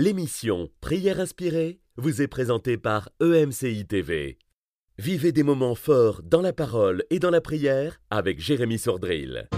L'émission 0.00 0.68
Prière 0.80 1.18
inspirée 1.18 1.80
vous 1.96 2.22
est 2.22 2.28
présentée 2.28 2.78
par 2.78 3.08
EMCI 3.20 3.84
TV. 3.84 4.38
Vivez 4.96 5.32
des 5.32 5.42
moments 5.42 5.74
forts 5.74 6.22
dans 6.22 6.40
la 6.40 6.52
parole 6.52 7.02
et 7.10 7.18
dans 7.18 7.30
la 7.30 7.40
prière 7.40 8.00
avec 8.08 8.38
Jérémy 8.38 8.78
Sordrill. 8.78 9.48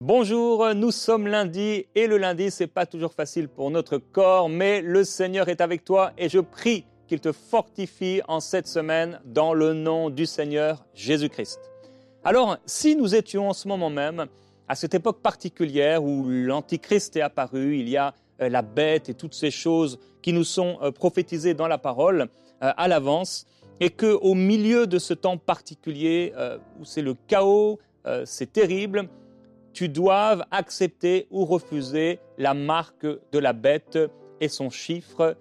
Bonjour, 0.00 0.74
nous 0.74 0.90
sommes 0.90 1.26
lundi 1.26 1.84
et 1.94 2.06
le 2.06 2.16
lundi 2.16 2.50
c'est 2.50 2.66
pas 2.66 2.86
toujours 2.86 3.12
facile 3.12 3.48
pour 3.48 3.70
notre 3.70 3.98
corps, 3.98 4.48
mais 4.48 4.80
le 4.80 5.04
Seigneur 5.04 5.50
est 5.50 5.60
avec 5.60 5.84
toi 5.84 6.12
et 6.16 6.30
je 6.30 6.38
prie 6.38 6.86
qu'il 7.08 7.20
te 7.20 7.32
fortifie 7.32 8.22
en 8.26 8.40
cette 8.40 8.68
semaine 8.68 9.20
dans 9.26 9.52
le 9.52 9.74
nom 9.74 10.08
du 10.08 10.24
Seigneur 10.24 10.86
Jésus-Christ. 10.94 11.60
Alors, 12.24 12.56
si 12.66 12.96
nous 12.96 13.14
étions 13.14 13.50
en 13.50 13.52
ce 13.52 13.68
moment 13.68 13.90
même 13.90 14.26
à 14.68 14.74
cette 14.74 14.94
époque 14.94 15.20
particulière 15.22 16.02
où 16.02 16.24
l'Antichrist 16.28 17.16
est 17.16 17.20
apparu, 17.20 17.78
il 17.78 17.88
y 17.88 17.96
a 17.96 18.14
euh, 18.40 18.48
la 18.48 18.62
bête 18.62 19.08
et 19.08 19.14
toutes 19.14 19.34
ces 19.34 19.50
choses 19.50 19.98
qui 20.22 20.32
nous 20.32 20.44
sont 20.44 20.78
euh, 20.82 20.90
prophétisées 20.90 21.54
dans 21.54 21.68
la 21.68 21.78
parole 21.78 22.22
euh, 22.62 22.72
à 22.76 22.88
l'avance, 22.88 23.46
et 23.78 23.90
que 23.90 24.06
au 24.06 24.34
milieu 24.34 24.86
de 24.86 24.98
ce 24.98 25.14
temps 25.14 25.36
particulier 25.36 26.32
où 26.80 26.86
c'est 26.86 27.02
le 27.02 27.14
chaos, 27.26 27.78
c'est 28.24 28.50
terrible, 28.50 29.10
tu 29.74 29.90
doives 29.90 30.46
accepter 30.50 31.26
ou 31.30 31.44
refuser 31.44 32.20
la 32.38 32.54
marque 32.54 33.04
de 33.04 33.38
la 33.38 33.52
bête 33.52 33.98
et 34.40 34.48
son 34.48 34.70
chiffre. 34.70 35.36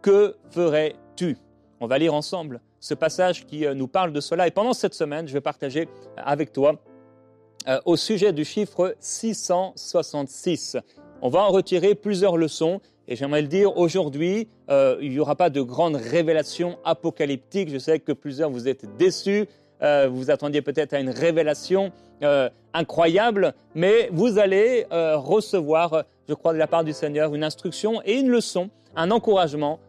Que 0.00 0.36
ferais-tu? 0.50 1.36
On 1.80 1.88
va 1.88 1.98
lire 1.98 2.14
ensemble 2.14 2.60
ce 2.78 2.94
passage 2.94 3.46
qui 3.46 3.66
nous 3.74 3.88
parle 3.88 4.12
de 4.12 4.20
cela. 4.20 4.46
Et 4.46 4.52
pendant 4.52 4.74
cette 4.74 4.94
semaine, 4.94 5.26
je 5.26 5.32
vais 5.32 5.40
partager 5.40 5.88
avec 6.16 6.52
toi 6.52 6.80
au 7.84 7.96
sujet 7.96 8.32
du 8.32 8.44
chiffre 8.44 8.94
666. 9.00 10.76
On 11.20 11.28
va 11.28 11.40
en 11.40 11.50
retirer 11.50 11.94
plusieurs 11.94 12.36
leçons 12.36 12.80
et 13.08 13.16
j'aimerais 13.16 13.42
le 13.42 13.48
dire 13.48 13.76
aujourd'hui, 13.76 14.48
euh, 14.70 14.96
il 15.00 15.10
n'y 15.10 15.18
aura 15.18 15.34
pas 15.34 15.50
de 15.50 15.60
grandes 15.60 15.96
révélations 15.96 16.78
apocalyptiques. 16.84 17.68
Je 17.68 17.78
sais 17.78 17.98
que 17.98 18.12
plusieurs 18.12 18.50
vous 18.50 18.68
êtes 18.68 18.96
déçus. 18.96 19.46
Euh, 19.82 20.08
vous 20.10 20.30
attendiez 20.30 20.62
peut-être 20.62 20.92
à 20.92 21.00
une 21.00 21.10
révélation 21.10 21.90
euh, 22.22 22.48
incroyable, 22.72 23.54
mais 23.74 24.08
vous 24.12 24.38
allez 24.38 24.86
recevoir, 24.90 26.04
je 26.28 26.34
crois, 26.34 26.52
de 26.52 26.58
la 26.58 26.68
part 26.68 26.84
du 26.84 26.92
Seigneur, 26.92 27.34
une 27.34 27.42
instruction 27.42 28.00
et 28.04 28.14
une 28.14 28.28
leçon, 28.28 28.70
un 28.94 29.10
encouragement 29.10 29.80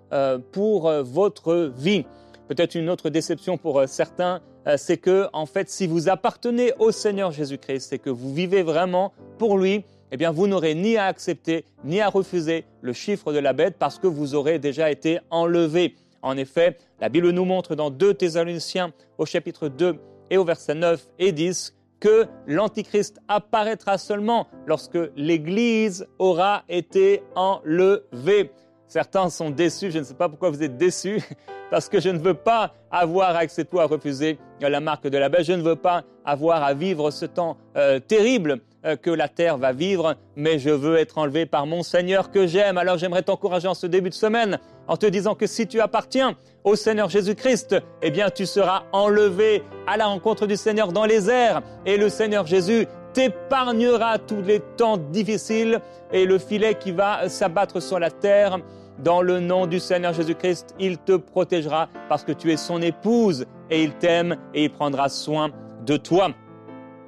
pour 0.51 0.91
votre 1.03 1.71
vie. 1.77 2.05
Peut-être 2.47 2.75
une 2.75 2.89
autre 2.89 3.09
déception 3.09 3.57
pour 3.57 3.83
certains, 3.87 4.41
c'est 4.77 4.97
que, 4.97 5.27
en 5.33 5.45
fait, 5.45 5.69
si 5.69 5.87
vous 5.87 6.09
appartenez 6.09 6.71
au 6.79 6.91
Seigneur 6.91 7.31
Jésus-Christ 7.31 7.93
et 7.93 7.99
que 7.99 8.09
vous 8.09 8.33
vivez 8.33 8.63
vraiment 8.63 9.13
pour 9.37 9.57
lui, 9.57 9.83
eh 10.13 10.17
bien 10.17 10.31
vous 10.31 10.45
n'aurez 10.45 10.75
ni 10.75 10.95
à 10.95 11.07
accepter 11.07 11.65
ni 11.83 11.99
à 11.99 12.07
refuser 12.07 12.65
le 12.81 12.93
chiffre 12.93 13.33
de 13.33 13.39
la 13.39 13.51
bête 13.51 13.77
parce 13.79 13.97
que 13.97 14.05
vous 14.05 14.35
aurez 14.35 14.59
déjà 14.59 14.91
été 14.91 15.19
enlevé. 15.31 15.95
En 16.21 16.37
effet, 16.37 16.77
la 17.01 17.09
Bible 17.09 17.31
nous 17.31 17.45
montre 17.45 17.75
dans 17.75 17.89
2 17.89 18.13
Thessaloniciens 18.13 18.93
au 19.17 19.25
chapitre 19.25 19.69
2 19.69 19.95
et 20.29 20.37
au 20.37 20.45
verset 20.45 20.75
9 20.75 21.03
et 21.17 21.31
10 21.31 21.73
que 21.99 22.27
l'Antichrist 22.45 23.19
apparaîtra 23.27 23.97
seulement 23.97 24.47
lorsque 24.67 24.99
l'Église 25.15 26.05
aura 26.19 26.63
été 26.69 27.23
enlevée. 27.35 28.51
Certains 28.93 29.31
sont 29.31 29.49
déçus, 29.49 29.89
je 29.89 29.97
ne 29.97 30.03
sais 30.03 30.13
pas 30.13 30.29
pourquoi 30.29 30.51
vous 30.51 30.61
êtes 30.61 30.77
déçus, 30.77 31.19
parce 31.71 31.89
que 31.89 31.99
je 31.99 32.09
ne 32.09 32.19
veux 32.19 32.35
pas 32.35 32.75
avoir 32.91 33.35
accès 33.35 33.65
à 33.75 33.85
refuser 33.85 34.37
la 34.61 34.79
marque 34.81 35.07
de 35.07 35.17
la 35.17 35.29
bête, 35.29 35.45
je 35.45 35.53
ne 35.53 35.63
veux 35.63 35.75
pas 35.75 36.03
avoir 36.23 36.61
à 36.61 36.75
vivre 36.75 37.09
ce 37.09 37.25
temps 37.25 37.57
euh, 37.75 37.99
terrible 37.99 38.59
euh, 38.85 38.95
que 38.95 39.09
la 39.09 39.27
terre 39.29 39.57
va 39.57 39.71
vivre, 39.71 40.15
mais 40.35 40.59
je 40.59 40.69
veux 40.69 40.95
être 40.97 41.17
enlevé 41.17 41.47
par 41.47 41.65
mon 41.65 41.81
Seigneur 41.81 42.29
que 42.29 42.45
j'aime. 42.45 42.77
Alors 42.77 42.99
j'aimerais 42.99 43.23
t'encourager 43.23 43.67
en 43.67 43.73
ce 43.73 43.87
début 43.87 44.11
de 44.11 44.13
semaine 44.13 44.59
en 44.87 44.95
te 44.95 45.07
disant 45.07 45.33
que 45.33 45.47
si 45.47 45.65
tu 45.65 45.81
appartiens 45.81 46.35
au 46.63 46.75
Seigneur 46.75 47.09
Jésus-Christ, 47.09 47.75
eh 48.03 48.11
bien 48.11 48.29
tu 48.29 48.45
seras 48.45 48.83
enlevé 48.91 49.63
à 49.87 49.97
la 49.97 50.05
rencontre 50.05 50.45
du 50.45 50.55
Seigneur 50.55 50.91
dans 50.91 51.05
les 51.05 51.31
airs 51.31 51.63
et 51.87 51.97
le 51.97 52.09
Seigneur 52.09 52.45
Jésus 52.45 52.85
t'épargnera 53.13 54.19
tous 54.19 54.43
les 54.43 54.59
temps 54.59 54.97
difficiles 54.97 55.81
et 56.11 56.25
le 56.25 56.37
filet 56.37 56.75
qui 56.75 56.91
va 56.91 57.27
s'abattre 57.27 57.81
sur 57.81 57.97
la 57.97 58.11
terre. 58.11 58.59
Dans 58.99 59.21
le 59.21 59.39
nom 59.39 59.65
du 59.65 59.79
Seigneur 59.79 60.13
Jésus-Christ, 60.13 60.75
il 60.79 60.97
te 60.97 61.13
protégera 61.17 61.89
parce 62.09 62.23
que 62.23 62.31
tu 62.31 62.51
es 62.51 62.57
son 62.57 62.81
épouse 62.81 63.45
et 63.69 63.83
il 63.83 63.93
t'aime 63.93 64.37
et 64.53 64.65
il 64.65 64.71
prendra 64.71 65.09
soin 65.09 65.49
de 65.85 65.97
toi. 65.97 66.29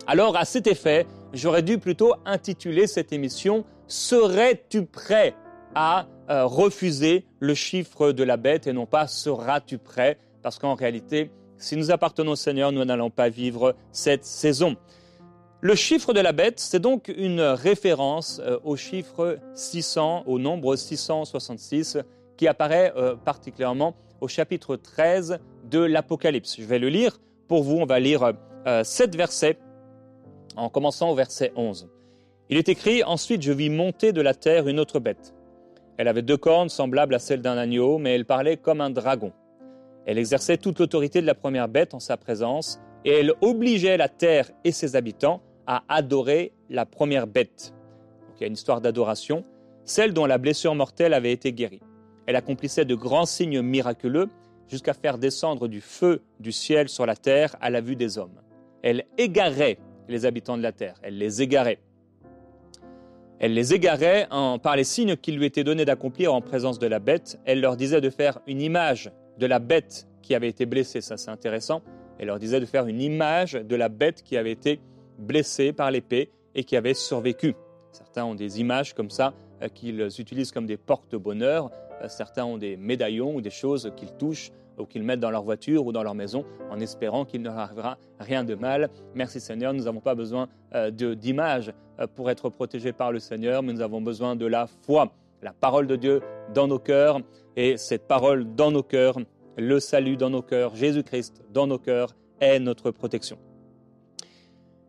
Alors 0.08 0.36
à 0.36 0.46
cet 0.46 0.68
effet, 0.68 1.06
j'aurais 1.34 1.62
dû 1.62 1.78
plutôt 1.78 2.14
intituler 2.26 2.88
cette 2.88 3.14
émission 3.14 3.66
Serais-tu 3.88 4.86
prêt 4.86 5.36
à 5.76 6.08
euh, 6.32 6.46
refuser 6.46 7.26
le 7.40 7.54
chiffre 7.54 8.12
de 8.12 8.24
la 8.24 8.38
bête 8.38 8.66
et 8.66 8.74
non 8.74 8.88
pas 8.88 9.08
Seras-tu 9.08 9.78
prêt? 9.78 10.18
Parce 10.42 10.58
qu'en 10.58 10.74
réalité, 10.74 11.30
si 11.58 11.78
nous 11.78 11.92
appartenons 11.92 12.32
au 12.32 12.36
Seigneur, 12.36 12.72
nous 12.72 12.84
n'allons 12.84 13.12
pas 13.12 13.30
vivre 13.30 13.76
cette 13.92 14.26
saison. 14.26 14.76
Le 15.66 15.74
chiffre 15.74 16.14
de 16.14 16.20
la 16.20 16.32
bête, 16.32 16.60
c'est 16.60 16.80
donc 16.80 17.12
une 17.18 17.42
référence 17.42 18.40
euh, 18.46 18.60
au 18.64 18.76
chiffre 18.76 19.40
600, 19.56 20.26
au 20.28 20.38
nombre 20.38 20.76
666, 20.76 21.98
qui 22.38 22.48
apparaît 22.48 22.94
euh, 22.96 23.16
particulièrement 23.16 23.96
au 24.22 24.28
chapitre 24.28 24.76
13 24.76 25.40
de 25.64 25.80
l'Apocalypse. 25.80 26.58
Je 26.60 26.66
vais 26.66 26.78
le 26.78 26.90
lire 26.90 27.18
pour 27.48 27.64
vous. 27.64 27.78
On 27.78 27.88
va 27.88 28.00
lire 28.00 28.34
sept 28.84 29.16
versets 29.16 29.58
en 30.56 30.70
commençant 30.70 31.10
au 31.10 31.16
verset 31.16 31.52
11. 31.56 31.90
Il 32.52 32.58
est 32.58 32.70
écrit 32.70 33.04
Ensuite 33.04 33.42
je 33.42 33.52
vis 33.52 33.72
monter 33.72 34.14
de 34.14 34.22
la 34.22 34.36
terre 34.36 34.68
une 34.68 34.80
autre 34.80 35.00
bête. 35.00 35.34
Elle 35.98 36.08
avait 36.08 36.22
deux 36.22 36.38
cornes 36.38 36.70
semblables 36.70 37.16
à 37.16 37.20
celles 37.20 37.42
d'un 37.42 37.58
agneau, 37.58 37.98
mais 37.98 38.14
elle 38.14 38.26
parlait 38.26 38.58
comme 38.58 38.82
un 38.82 38.92
dragon. 38.92 39.34
Elle 40.06 40.20
exerçait 40.20 40.58
toute 40.58 40.78
l'autorité 40.78 41.22
de 41.22 41.26
la 41.26 41.34
première 41.34 41.70
bête 41.70 41.96
en 41.96 42.00
sa 42.00 42.18
présence, 42.18 42.80
et 43.04 43.14
elle 43.14 43.34
obligeait 43.42 43.98
la 43.98 44.10
terre 44.10 44.52
et 44.64 44.72
ses 44.72 44.96
habitants 44.96 45.42
à 45.68 45.84
adorer 45.88 46.54
la 46.70 46.86
première 46.86 47.28
bête. 47.28 47.74
il 48.36 48.42
y 48.42 48.44
a 48.44 48.48
une 48.48 48.54
histoire 48.54 48.82
d'adoration, 48.82 49.44
celle 49.84 50.14
dont 50.14 50.26
la 50.26 50.38
blessure 50.38 50.76
mortelle 50.76 51.14
avait 51.14 51.32
été 51.32 51.54
guérie. 51.54 51.82
Elle 52.28 52.36
accomplissait 52.36 52.86
de 52.86 52.96
grands 52.96 53.26
signes 53.26 53.62
miraculeux 53.62 54.30
jusqu'à 54.68 54.94
faire 54.94 55.18
descendre 55.18 55.68
du 55.68 55.82
feu 55.82 56.22
du 56.40 56.52
ciel 56.52 56.90
sur 56.90 57.06
la 57.06 57.16
terre 57.16 57.56
à 57.62 57.70
la 57.70 57.82
vue 57.82 57.96
des 57.96 58.18
hommes. 58.18 58.42
Elle 58.82 59.06
égarait 59.18 59.78
les 60.08 60.26
habitants 60.26 60.58
de 60.58 60.64
la 60.64 60.72
terre. 60.72 60.96
Elle 61.02 61.18
les 61.18 61.42
égarait. 61.42 61.80
Elle 63.40 63.54
les 63.54 63.74
égarait 63.74 64.28
en, 64.32 64.60
par 64.60 64.76
les 64.76 64.84
signes 64.84 65.18
qui 65.18 65.32
lui 65.32 65.46
étaient 65.46 65.64
donnés 65.64 65.86
d'accomplir 65.86 66.34
en 66.34 66.42
présence 66.42 66.80
de 66.80 66.88
la 66.88 67.00
bête. 67.00 67.40
Elle 67.46 67.62
leur 67.62 67.76
disait 67.76 68.02
de 68.02 68.10
faire 68.10 68.40
une 68.48 68.62
image 68.62 69.12
de 69.38 69.46
la 69.46 69.60
bête 69.60 70.08
qui 70.22 70.34
avait 70.36 70.48
été 70.48 70.66
blessée. 70.66 71.02
Ça, 71.02 71.18
c'est 71.18 71.32
intéressant. 71.32 71.82
Elle 72.18 72.28
leur 72.28 72.40
disait 72.40 72.60
de 72.60 72.66
faire 72.66 72.88
une 72.88 73.02
image 73.02 73.54
de 73.54 73.76
la 73.76 73.90
bête 73.90 74.24
qui 74.24 74.38
avait 74.38 74.52
été 74.52 74.80
blessée 75.18 75.74
par 75.74 75.92
l'épée 75.92 76.30
et 76.54 76.64
qui 76.64 76.76
avait 76.76 76.94
survécu. 76.94 77.56
Certains 77.92 78.26
ont 78.26 78.36
des 78.36 78.60
images 78.60 78.94
comme 78.94 79.10
ça 79.10 79.34
euh, 79.62 79.68
qu'ils 79.68 80.02
utilisent 80.20 80.52
comme 80.52 80.66
des 80.66 80.78
porte-bonheur. 80.78 81.70
Euh, 82.02 82.08
certains 82.08 82.46
ont 82.46 82.58
des 82.58 82.78
médaillons 82.78 83.36
ou 83.36 83.42
des 83.42 83.50
choses 83.50 83.92
qu'ils 83.96 84.14
touchent 84.14 84.52
ou 84.78 84.86
qu'ils 84.86 85.04
mettent 85.04 85.22
dans 85.22 85.32
leur 85.32 85.44
voiture 85.44 85.86
ou 85.86 85.94
dans 85.94 86.04
leur 86.04 86.16
maison 86.16 86.44
en 86.70 86.80
espérant 86.80 87.24
qu'il 87.24 87.42
ne 87.42 87.48
leur 87.48 87.58
arrivera 87.58 87.98
rien 88.20 88.44
de 88.44 88.56
mal. 88.56 88.90
Merci 89.14 89.40
Seigneur, 89.40 89.74
nous 89.74 89.84
n'avons 89.84 90.02
pas 90.02 90.16
besoin 90.16 90.50
euh, 90.74 90.92
d'images 90.92 91.74
pour 92.16 92.30
être 92.30 92.50
protégés 92.50 92.92
par 92.92 93.14
le 93.14 93.20
Seigneur, 93.20 93.64
mais 93.64 93.72
nous 93.72 93.82
avons 93.82 94.02
besoin 94.02 94.36
de 94.36 94.46
la 94.46 94.68
foi, 94.68 95.14
la 95.42 95.54
parole 95.54 95.88
de 95.88 95.96
Dieu 95.96 96.22
dans 96.54 96.68
nos 96.68 96.80
cœurs 96.80 97.22
et 97.56 97.78
cette 97.78 98.06
parole 98.08 98.54
dans 98.56 98.72
nos 98.72 98.84
cœurs, 98.84 99.18
le 99.58 99.80
salut 99.80 100.18
dans 100.18 100.30
nos 100.30 100.42
cœurs, 100.42 100.76
Jésus-Christ 100.76 101.42
dans 101.54 101.68
nos 101.68 101.80
cœurs 101.80 102.14
est 102.42 102.60
notre 102.60 102.92
protection. 102.92 103.38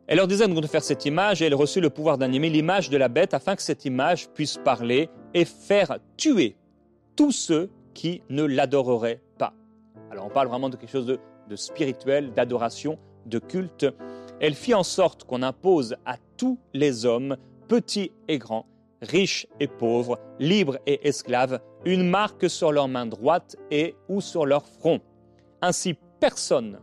Elle 0.06 0.18
leur 0.18 0.28
disait 0.28 0.46
donc 0.46 0.60
de 0.60 0.66
faire 0.66 0.84
cette 0.84 1.04
image 1.04 1.42
et 1.42 1.46
elle 1.46 1.54
reçut 1.54 1.80
le 1.80 1.90
pouvoir 1.90 2.18
d'animer 2.18 2.48
l'image 2.48 2.90
de 2.90 2.96
la 2.96 3.08
bête 3.08 3.34
afin 3.34 3.56
que 3.56 3.62
cette 3.62 3.84
image 3.84 4.28
puisse 4.30 4.56
parler 4.56 5.10
et 5.34 5.44
faire 5.44 5.98
tuer 6.16 6.56
tous 7.16 7.32
ceux 7.32 7.70
qui 7.92 8.22
ne 8.28 8.44
l'adoreraient 8.44 9.20
alors 10.10 10.26
on 10.26 10.30
parle 10.30 10.48
vraiment 10.48 10.68
de 10.68 10.76
quelque 10.76 10.90
chose 10.90 11.06
de, 11.06 11.56
spirituel, 11.56 12.32
d'adoration, 12.32 12.98
de 13.26 13.38
culte. 13.38 13.86
Elle 14.40 14.54
fit 14.54 14.74
en 14.74 14.82
sorte 14.82 15.24
qu'on 15.24 15.42
impose 15.42 15.96
à 16.04 16.16
tous 16.36 16.58
les 16.74 17.06
hommes, 17.06 17.36
petits 17.68 18.12
et 18.28 18.38
grands, 18.38 18.66
riches 19.02 19.46
et 19.60 19.66
pauvres, 19.66 20.18
libres 20.38 20.78
et 20.86 21.06
esclaves, 21.08 21.60
une 21.84 22.08
marque 22.08 22.48
sur 22.48 22.72
leur 22.72 22.88
main 22.88 23.06
droite 23.06 23.56
et 23.70 23.94
ou 24.08 24.20
sur 24.20 24.46
leur 24.46 24.66
front. 24.66 25.00
Ainsi, 25.62 25.96
personne, 26.20 26.80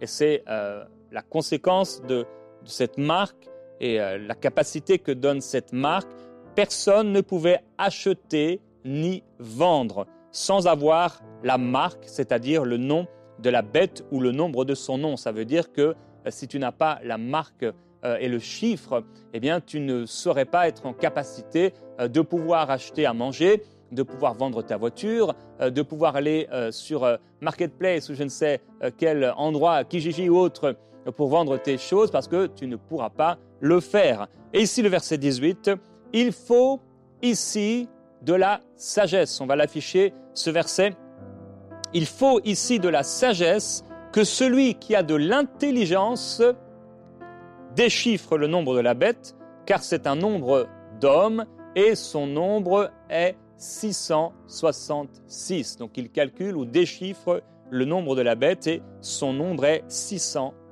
et 0.00 0.06
c'est 0.06 0.42
euh, 0.48 0.84
la 1.12 1.22
conséquence 1.22 2.02
de, 2.02 2.26
cette 2.64 2.98
marque 2.98 3.48
et 3.80 4.00
euh, 4.00 4.18
la 4.18 4.34
capacité 4.34 4.98
que 4.98 5.12
donne 5.12 5.40
cette 5.40 5.72
marque, 5.72 6.08
personne 6.54 7.12
ne 7.12 7.20
pouvait 7.20 7.60
acheter 7.78 8.60
ni 8.84 9.22
vendre 9.38 10.06
sans 10.30 10.66
avoir 10.66 11.22
la 11.42 11.58
marque, 11.58 12.04
c'est-à-dire 12.06 12.64
le 12.64 12.76
nom 12.76 13.06
de 13.40 13.50
la 13.50 13.62
bête 13.62 14.04
ou 14.10 14.20
le 14.20 14.32
nombre 14.32 14.64
de 14.64 14.74
son 14.74 14.98
nom. 14.98 15.16
Ça 15.16 15.32
veut 15.32 15.44
dire 15.44 15.72
que 15.72 15.80
euh, 15.80 15.94
si 16.28 16.48
tu 16.48 16.58
n'as 16.58 16.72
pas 16.72 16.98
la 17.02 17.18
marque 17.18 17.64
euh, 17.64 18.16
est 18.16 18.28
le 18.28 18.38
chiffre, 18.38 19.04
eh 19.32 19.40
bien, 19.40 19.60
tu 19.60 19.80
ne 19.80 20.06
saurais 20.06 20.44
pas 20.44 20.68
être 20.68 20.86
en 20.86 20.92
capacité 20.92 21.72
de 22.00 22.20
pouvoir 22.20 22.70
acheter 22.70 23.06
à 23.06 23.12
manger, 23.12 23.62
de 23.92 24.02
pouvoir 24.02 24.34
vendre 24.34 24.62
ta 24.62 24.76
voiture, 24.76 25.34
de 25.60 25.82
pouvoir 25.82 26.16
aller 26.16 26.48
sur 26.70 27.18
Marketplace 27.40 28.08
ou 28.08 28.14
je 28.14 28.24
ne 28.24 28.28
sais 28.28 28.60
quel 28.98 29.32
endroit, 29.36 29.84
Kijiji 29.84 30.28
ou 30.28 30.36
autre, 30.36 30.76
pour 31.16 31.28
vendre 31.28 31.56
tes 31.58 31.78
choses 31.78 32.10
parce 32.10 32.28
que 32.28 32.46
tu 32.46 32.66
ne 32.66 32.76
pourras 32.76 33.10
pas 33.10 33.38
le 33.60 33.80
faire. 33.80 34.28
Et 34.52 34.62
ici, 34.62 34.82
le 34.82 34.88
verset 34.88 35.18
18, 35.18 35.70
il 36.12 36.32
faut 36.32 36.80
ici 37.22 37.88
de 38.22 38.34
la 38.34 38.60
sagesse. 38.76 39.40
On 39.40 39.46
va 39.46 39.56
l'afficher, 39.56 40.14
ce 40.34 40.50
verset. 40.50 40.94
Il 41.92 42.06
faut 42.06 42.40
ici 42.44 42.80
de 42.80 42.88
la 42.88 43.02
sagesse 43.02 43.84
que 44.12 44.24
celui 44.24 44.76
qui 44.76 44.94
a 44.94 45.02
de 45.02 45.14
l'intelligence 45.14 46.42
déchiffre 47.74 48.38
le 48.38 48.46
nombre 48.46 48.76
de 48.76 48.80
la 48.80 48.94
bête, 48.94 49.36
car 49.66 49.82
c'est 49.82 50.06
un 50.06 50.14
nombre 50.14 50.68
d'hommes 51.00 51.44
et 51.74 51.94
son 51.94 52.26
nombre 52.26 52.90
est 53.10 53.36
666. 53.56 55.78
Donc 55.78 55.96
il 55.96 56.10
calcule 56.10 56.56
ou 56.56 56.64
déchiffre 56.64 57.42
le 57.70 57.84
nombre 57.84 58.14
de 58.14 58.22
la 58.22 58.34
bête 58.34 58.66
et 58.66 58.82
son 59.00 59.32
nombre 59.32 59.64
est 59.64 59.84
666. 59.88 60.63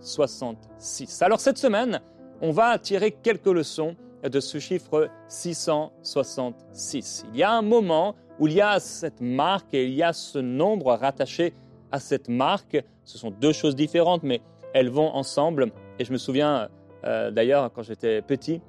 Alors 1.20 1.40
cette 1.40 1.58
semaine, 1.58 2.00
on 2.40 2.50
va 2.50 2.78
tirer 2.78 3.12
quelques 3.12 3.46
leçons 3.46 3.96
de 4.22 4.40
ce 4.40 4.58
chiffre 4.58 5.08
666. 5.28 7.24
Il 7.32 7.38
y 7.38 7.42
a 7.42 7.52
un 7.52 7.62
moment 7.62 8.16
où 8.38 8.48
il 8.48 8.54
y 8.54 8.60
a 8.60 8.80
cette 8.80 9.20
marque 9.20 9.72
et 9.74 9.86
il 9.86 9.94
y 9.94 10.02
a 10.02 10.12
ce 10.12 10.38
nombre 10.38 10.94
rattaché 10.94 11.54
à 11.90 12.00
cette 12.00 12.28
marque. 12.28 12.82
Ce 13.04 13.18
sont 13.18 13.30
deux 13.30 13.52
choses 13.52 13.76
différentes, 13.76 14.22
mais 14.22 14.40
elles 14.74 14.88
vont 14.90 15.14
ensemble. 15.14 15.72
Et 15.98 16.04
je 16.04 16.12
me 16.12 16.18
souviens 16.18 16.68
euh, 17.04 17.30
d'ailleurs, 17.30 17.72
quand 17.72 17.82
j'étais 17.82 18.22
petit, 18.22 18.60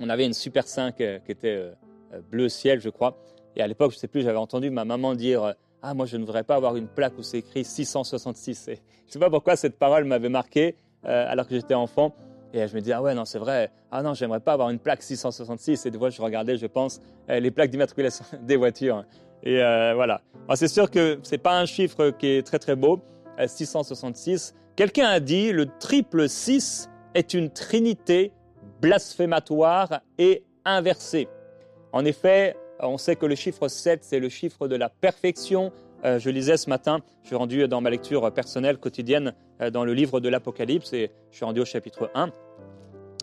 on 0.00 0.08
avait 0.08 0.26
une 0.26 0.32
Super 0.32 0.66
5 0.66 1.00
euh, 1.00 1.18
qui 1.20 1.32
était 1.32 1.56
euh, 1.56 2.20
bleu 2.30 2.48
ciel, 2.48 2.80
je 2.80 2.88
crois. 2.88 3.16
Et 3.56 3.62
à 3.62 3.66
l'époque, 3.66 3.92
je 3.92 3.96
ne 3.96 4.00
sais 4.00 4.08
plus, 4.08 4.22
j'avais 4.22 4.38
entendu 4.38 4.70
ma 4.70 4.84
maman 4.84 5.14
dire 5.14 5.54
Ah, 5.86 5.92
moi, 5.92 6.06
je 6.06 6.16
ne 6.16 6.24
voudrais 6.24 6.44
pas 6.44 6.54
avoir 6.54 6.76
une 6.76 6.88
plaque 6.88 7.12
où 7.18 7.22
c'est 7.22 7.40
écrit 7.40 7.62
666. 7.62 8.68
Et 8.68 8.76
je 8.76 8.80
ne 8.80 9.12
sais 9.12 9.18
pas 9.18 9.28
pourquoi 9.28 9.54
cette 9.54 9.78
parole 9.78 10.04
m'avait 10.04 10.30
marqué 10.30 10.76
alors 11.02 11.46
que 11.46 11.54
j'étais 11.54 11.74
enfant. 11.74 12.14
Et 12.54 12.66
je 12.66 12.74
me 12.74 12.80
disais, 12.80 12.94
ah 12.94 13.02
ouais, 13.02 13.14
non, 13.14 13.26
c'est 13.26 13.38
vrai. 13.38 13.70
Ah 13.90 14.02
non, 14.02 14.14
j'aimerais 14.14 14.40
pas 14.40 14.54
avoir 14.54 14.70
une 14.70 14.78
plaque 14.78 15.02
666. 15.02 15.84
Et 15.84 15.90
des 15.90 15.98
fois, 15.98 16.08
je 16.08 16.22
regardais, 16.22 16.56
je 16.56 16.64
pense, 16.64 17.02
les 17.28 17.50
plaques 17.50 17.68
d'immatriculation 17.68 18.24
des 18.40 18.56
voitures. 18.56 19.04
Et 19.42 19.58
voilà. 19.58 20.22
c'est 20.54 20.68
sûr 20.68 20.90
que 20.90 21.18
ce 21.22 21.32
n'est 21.32 21.38
pas 21.38 21.60
un 21.60 21.66
chiffre 21.66 22.08
qui 22.12 22.28
est 22.28 22.46
très 22.46 22.58
très 22.58 22.76
beau, 22.76 23.00
666. 23.46 24.54
Quelqu'un 24.76 25.08
a 25.08 25.20
dit, 25.20 25.52
le 25.52 25.66
triple 25.66 26.30
6 26.30 26.88
est 27.12 27.34
une 27.34 27.50
trinité 27.50 28.32
blasphématoire 28.80 30.00
et 30.16 30.44
inversée. 30.64 31.28
En 31.92 32.06
effet, 32.06 32.56
on 32.80 32.98
sait 32.98 33.16
que 33.16 33.26
le 33.26 33.34
chiffre 33.34 33.68
7, 33.68 34.04
c'est 34.04 34.20
le 34.20 34.28
chiffre 34.28 34.68
de 34.68 34.76
la 34.76 34.88
perfection. 34.88 35.72
Euh, 36.04 36.18
je 36.18 36.30
lisais 36.30 36.56
ce 36.56 36.68
matin, 36.68 37.00
je 37.22 37.28
suis 37.28 37.36
rendu 37.36 37.66
dans 37.68 37.80
ma 37.80 37.90
lecture 37.90 38.32
personnelle 38.32 38.78
quotidienne 38.78 39.34
euh, 39.60 39.70
dans 39.70 39.84
le 39.84 39.94
livre 39.94 40.20
de 40.20 40.28
l'Apocalypse 40.28 40.92
et 40.92 41.10
je 41.30 41.36
suis 41.36 41.44
rendu 41.44 41.60
au 41.60 41.64
chapitre 41.64 42.10
1. 42.14 42.30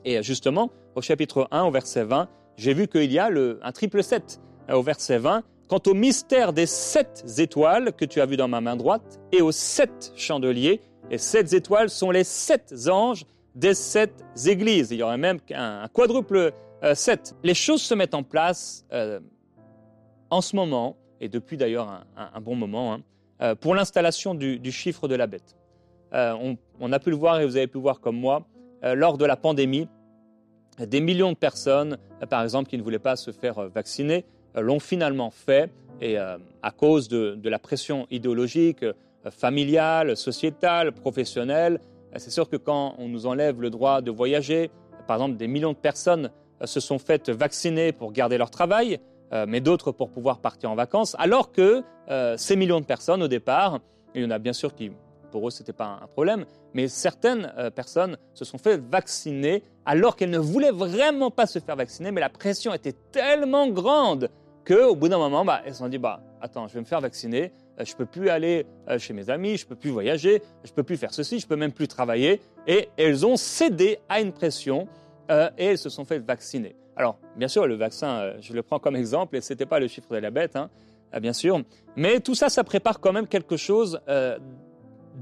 Et 0.06 0.24
justement, 0.24 0.72
au 0.96 1.02
chapitre 1.02 1.48
1, 1.52 1.64
au 1.64 1.72
verset 1.72 2.04
20, 2.04 2.28
j'ai 2.58 2.74
vu 2.74 2.88
qu'il 2.88 3.12
y 3.12 3.20
a 3.20 3.30
le, 3.30 3.60
un 3.64 3.72
triple 3.72 4.04
7. 4.04 4.40
Euh, 4.70 4.76
au 4.76 4.82
verset 4.82 5.18
20, 5.18 5.44
quant 5.68 5.82
au 5.86 5.94
mystère 5.94 6.54
des 6.54 6.66
sept 6.66 7.24
étoiles 7.38 7.94
que 7.94 8.06
tu 8.06 8.22
as 8.22 8.26
vu 8.26 8.38
dans 8.38 8.48
ma 8.48 8.62
main 8.62 8.76
droite 8.76 9.20
et 9.32 9.42
aux 9.42 9.52
sept 9.52 10.14
chandeliers, 10.16 10.82
les 11.10 11.18
sept 11.18 11.54
étoiles 11.54 11.90
sont 11.90 12.12
les 12.12 12.24
sept 12.24 12.74
anges 12.90 13.26
des 13.56 13.74
sept 13.74 14.14
églises. 14.46 14.92
Il 14.92 14.98
y 14.98 15.04
aurait 15.04 15.18
même 15.18 15.40
un, 15.54 15.88
quadruple 15.92 16.52
euh, 16.84 16.96
sept. 16.96 17.36
Les 17.44 17.54
choses 17.54 17.82
se 17.82 17.94
mettent 17.94 18.14
en 18.14 18.24
place 18.24 18.86
euh, 18.94 19.20
en 20.32 20.42
ce 20.42 20.56
moment, 20.56 20.98
et 21.20 21.30
depuis 21.30 21.58
d'ailleurs 21.58 22.04
un, 22.18 22.42
bon 22.42 22.56
moment, 22.56 22.94
hein, 22.94 23.02
euh, 23.42 23.56
pour 23.56 23.76
l'installation 23.76 24.34
du, 24.34 24.72
chiffre 24.72 25.08
de 25.08 25.16
la 25.16 25.28
bête. 25.28 25.56
On, 26.14 26.58
on, 26.80 26.92
a 26.92 27.00
pu 27.00 27.10
le 27.10 27.16
voir, 27.16 27.40
et 27.40 27.46
vous 27.46 27.56
avez 27.56 27.68
pu 27.68 27.78
le 27.78 27.84
voir 27.84 28.02
comme 28.02 28.18
moi, 28.18 28.46
lors 28.84 29.18
de 29.18 29.26
la 29.26 29.38
pandémie, 29.38 29.88
des 30.80 31.00
millions 31.00 31.32
de 31.32 31.38
personnes, 31.38 31.98
par 32.30 32.44
exemple, 32.44 32.70
qui 32.70 32.78
ne 32.78 32.84
voulaient 32.84 33.00
pas 33.00 33.16
se 33.16 33.32
faire 33.32 33.70
vacciner, 33.70 34.26
l'ont 34.56 34.80
finalement 34.80 35.30
fait, 35.30 35.72
et 36.02 36.18
à 36.18 36.72
cause 36.76 37.08
de, 37.08 37.36
de 37.36 37.50
la 37.50 37.60
pression 37.60 38.08
idéologique, 38.10 38.84
familiale, 39.30 40.18
sociétale, 40.18 40.92
professionnelle, 40.92 41.80
euh, 42.14 42.18
c'est 42.18 42.32
sûr 42.32 42.50
que 42.50 42.58
quand 42.58 42.96
on 42.98 43.08
nous 43.08 43.26
enlève 43.26 43.62
le 43.62 43.70
droit 43.70 44.02
de 44.02 44.12
voyager, 44.12 44.72
par 45.08 45.18
exemple 45.18 45.38
des 45.38 45.48
millions 45.48 45.74
de 45.74 45.78
personnes 45.78 46.32
euh, 46.62 46.66
se 46.66 46.80
sont 46.80 47.00
faites 47.00 47.30
vacciner 47.30 47.92
pour 47.92 48.12
garder 48.12 48.38
leur 48.38 48.50
travail, 48.50 49.00
euh, 49.34 49.46
mais 49.48 49.62
d'autres 49.62 49.92
pour 49.92 50.10
pouvoir 50.10 50.40
partir 50.40 50.72
en 50.72 50.76
vacances, 50.76 51.16
alors 51.20 51.52
que 51.52 51.84
ces 52.36 52.58
millions 52.58 52.82
de 52.82 52.86
personnes 52.86 53.24
au 53.24 53.30
départ, 53.30 53.80
il 54.16 54.24
y 54.24 54.26
en 54.26 54.32
a 54.32 54.38
bien 54.38 54.52
sûr 54.52 54.76
qui, 54.76 54.92
pour 55.32 55.48
eux, 55.48 55.52
ce 55.52 55.62
n'était 55.62 55.72
pas 55.72 56.00
un 56.04 56.08
problème, 56.08 56.44
mais 56.74 56.90
certaines 56.90 57.54
personnes 57.74 58.18
se 58.34 58.44
sont 58.44 58.58
fait 58.58 58.76
vacciner 58.76 59.64
alors 59.86 60.18
qu'elles 60.18 60.30
ne 60.30 60.38
voulaient 60.38 60.72
vraiment 60.72 61.32
pas 61.32 61.46
se 61.46 61.60
faire 61.60 61.78
vacciner, 61.78 62.12
mais 62.12 62.20
la 62.20 62.28
pression 62.28 62.74
était 62.74 62.96
tellement 63.14 63.70
grande 63.70 64.30
qu'au 64.66 64.96
bout 64.96 65.08
d'un 65.08 65.18
moment, 65.18 65.46
bah, 65.46 65.62
elles 65.66 65.74
se 65.74 65.80
sont 65.80 65.90
dit, 65.90 65.98
bah, 65.98 66.22
attends, 66.42 66.68
je 66.68 66.74
vais 66.74 66.82
me 66.82 66.86
faire 66.86 67.02
vacciner, 67.02 67.52
euh, 67.80 67.86
je 67.86 67.94
ne 67.94 67.98
peux 67.98 68.06
plus 68.06 68.30
aller 68.30 68.66
euh, 68.90 69.00
chez 69.00 69.14
mes 69.14 69.30
amis, 69.30 69.58
je 69.58 69.66
ne 69.66 69.70
peux 69.70 69.76
plus 69.76 69.90
voyager, 69.90 70.42
je 70.64 70.70
ne 70.70 70.76
peux 70.76 70.84
plus 70.84 70.98
faire 70.98 71.14
ceci, 71.14 71.40
je 71.40 71.46
ne 71.46 71.50
peux 71.50 71.56
même 71.56 71.72
plus 71.72 71.88
travailler. 71.88 72.42
Et 72.68 72.90
elles 72.98 73.26
ont 73.26 73.38
cédé 73.38 74.00
à 74.10 74.22
une 74.22 74.34
pression 74.34 74.88
euh, 75.30 75.50
et 75.58 75.66
elles 75.66 75.78
se 75.78 75.90
sont 75.90 76.06
fait 76.06 76.20
vacciner. 76.20 76.76
Alors, 77.02 77.18
bien 77.36 77.48
sûr, 77.48 77.66
le 77.66 77.74
vaccin, 77.74 78.34
je 78.42 78.54
le 78.54 78.62
prends 78.62 78.78
comme 78.78 78.96
exemple, 78.96 79.36
et 79.36 79.42
ce 79.42 79.54
n'était 79.54 79.66
pas 79.66 79.80
le 79.80 79.88
chiffre 79.88 80.14
de 80.14 80.20
la 80.20 80.30
bête, 80.30 80.56
hein, 80.56 80.70
bien 81.20 81.34
sûr. 81.34 81.60
Mais 81.96 82.20
tout 82.20 82.36
ça, 82.36 82.48
ça 82.48 82.64
prépare 82.64 83.00
quand 83.00 83.12
même 83.12 83.26
quelque 83.26 83.58
chose 83.58 84.00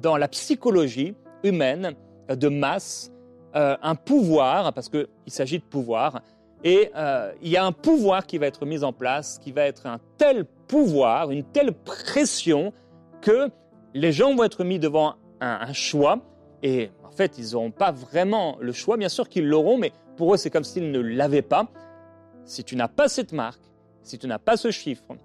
dans 0.02 0.18
la 0.18 0.28
psychologie 0.28 1.16
humaine 1.42 1.94
de 2.28 2.50
masse, 2.50 3.14
un 3.54 3.96
pouvoir, 3.96 4.74
parce 4.74 4.90
qu'il 4.90 5.08
s'agit 5.28 5.60
de 5.60 5.64
pouvoir, 5.64 6.20
et 6.66 6.92
il 7.42 7.50
y 7.50 7.56
a 7.56 7.64
un 7.64 7.72
pouvoir 7.72 8.26
qui 8.26 8.38
va 8.40 8.48
être 8.48 8.66
mis 8.66 8.84
en 8.84 8.92
place, 8.92 9.40
qui 9.40 9.54
va 9.54 9.62
être 9.62 9.86
un 9.86 10.00
tel 10.18 10.44
pouvoir, 10.68 11.32
une 11.32 11.46
telle 11.46 11.72
pression 11.72 12.74
que 13.22 13.50
les 13.94 14.12
gens 14.12 14.36
vont 14.36 14.44
être 14.44 14.66
mis 14.66 14.80
devant 14.80 15.16
un, 15.40 15.72
choix 15.72 16.20
et 16.62 16.92
en 17.06 17.12
fait, 17.12 17.38
ils 17.38 17.54
n'auront 17.54 17.72
pas 17.72 17.94
vraiment 17.94 18.58
le 18.60 18.74
choix. 18.74 18.98
Bien 18.98 19.08
sûr 19.08 19.30
qu'ils 19.30 19.48
l'auront, 19.48 19.78
mais 19.78 19.94
pour 20.20 20.34
eux, 20.34 20.38
c'est 20.38 20.50
comme 20.50 20.66
s'ils 20.66 20.92
ne 20.92 21.00
l'avaient 21.00 21.42
pas. 21.42 21.70
Si 22.44 22.66
tu 22.66 22.76
n'as 22.76 22.90
pas 22.90 23.08
cette 23.08 23.32
marque, 23.32 23.62
si 24.04 24.20
tu 24.20 24.28
n'as 24.28 24.38
pas 24.38 24.58
ce 24.58 24.70
chiffre, 24.70 25.16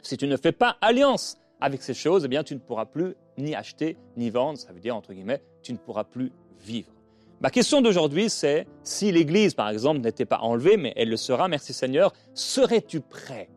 si 0.00 0.16
tu 0.16 0.28
ne 0.28 0.36
fais 0.36 0.52
pas 0.52 0.76
alliance 0.80 1.38
avec 1.60 1.82
ces 1.82 1.92
choses, 1.92 2.24
eh 2.24 2.28
bien, 2.28 2.44
tu 2.44 2.54
ne 2.54 2.60
pourras 2.60 2.86
plus 2.86 3.16
ni 3.36 3.56
acheter 3.56 3.96
ni 4.16 4.30
vendre. 4.30 4.60
Ça 4.60 4.72
veut 4.72 4.78
dire, 4.78 4.94
entre 4.94 5.12
guillemets, 5.12 5.42
tu 5.64 5.72
ne 5.72 5.78
pourras 5.78 6.04
plus 6.04 6.30
vivre. 6.60 6.92
Ma 7.40 7.50
question 7.50 7.80
d'aujourd'hui, 7.80 8.30
c'est 8.30 8.68
si 8.84 9.10
l'Église, 9.10 9.54
par 9.54 9.68
exemple, 9.68 10.00
n'était 10.00 10.24
pas 10.24 10.38
enlevée, 10.38 10.76
mais 10.76 10.92
elle 10.94 11.08
le 11.08 11.16
sera, 11.16 11.48
merci 11.48 11.72
Seigneur, 11.72 12.12
serais-tu 12.32 13.00
prêt 13.00 13.50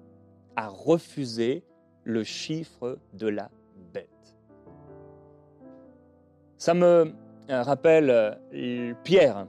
à 0.56 0.70
refuser 0.70 1.64
le 2.06 2.24
chiffre 2.24 2.98
de 3.14 3.28
la 3.28 3.52
bête? 3.94 4.10
Ça 6.58 6.74
me 6.74 7.14
euh, 7.52 7.62
rappelle 7.62 8.10
euh, 8.10 8.94
Pierre. 9.04 9.46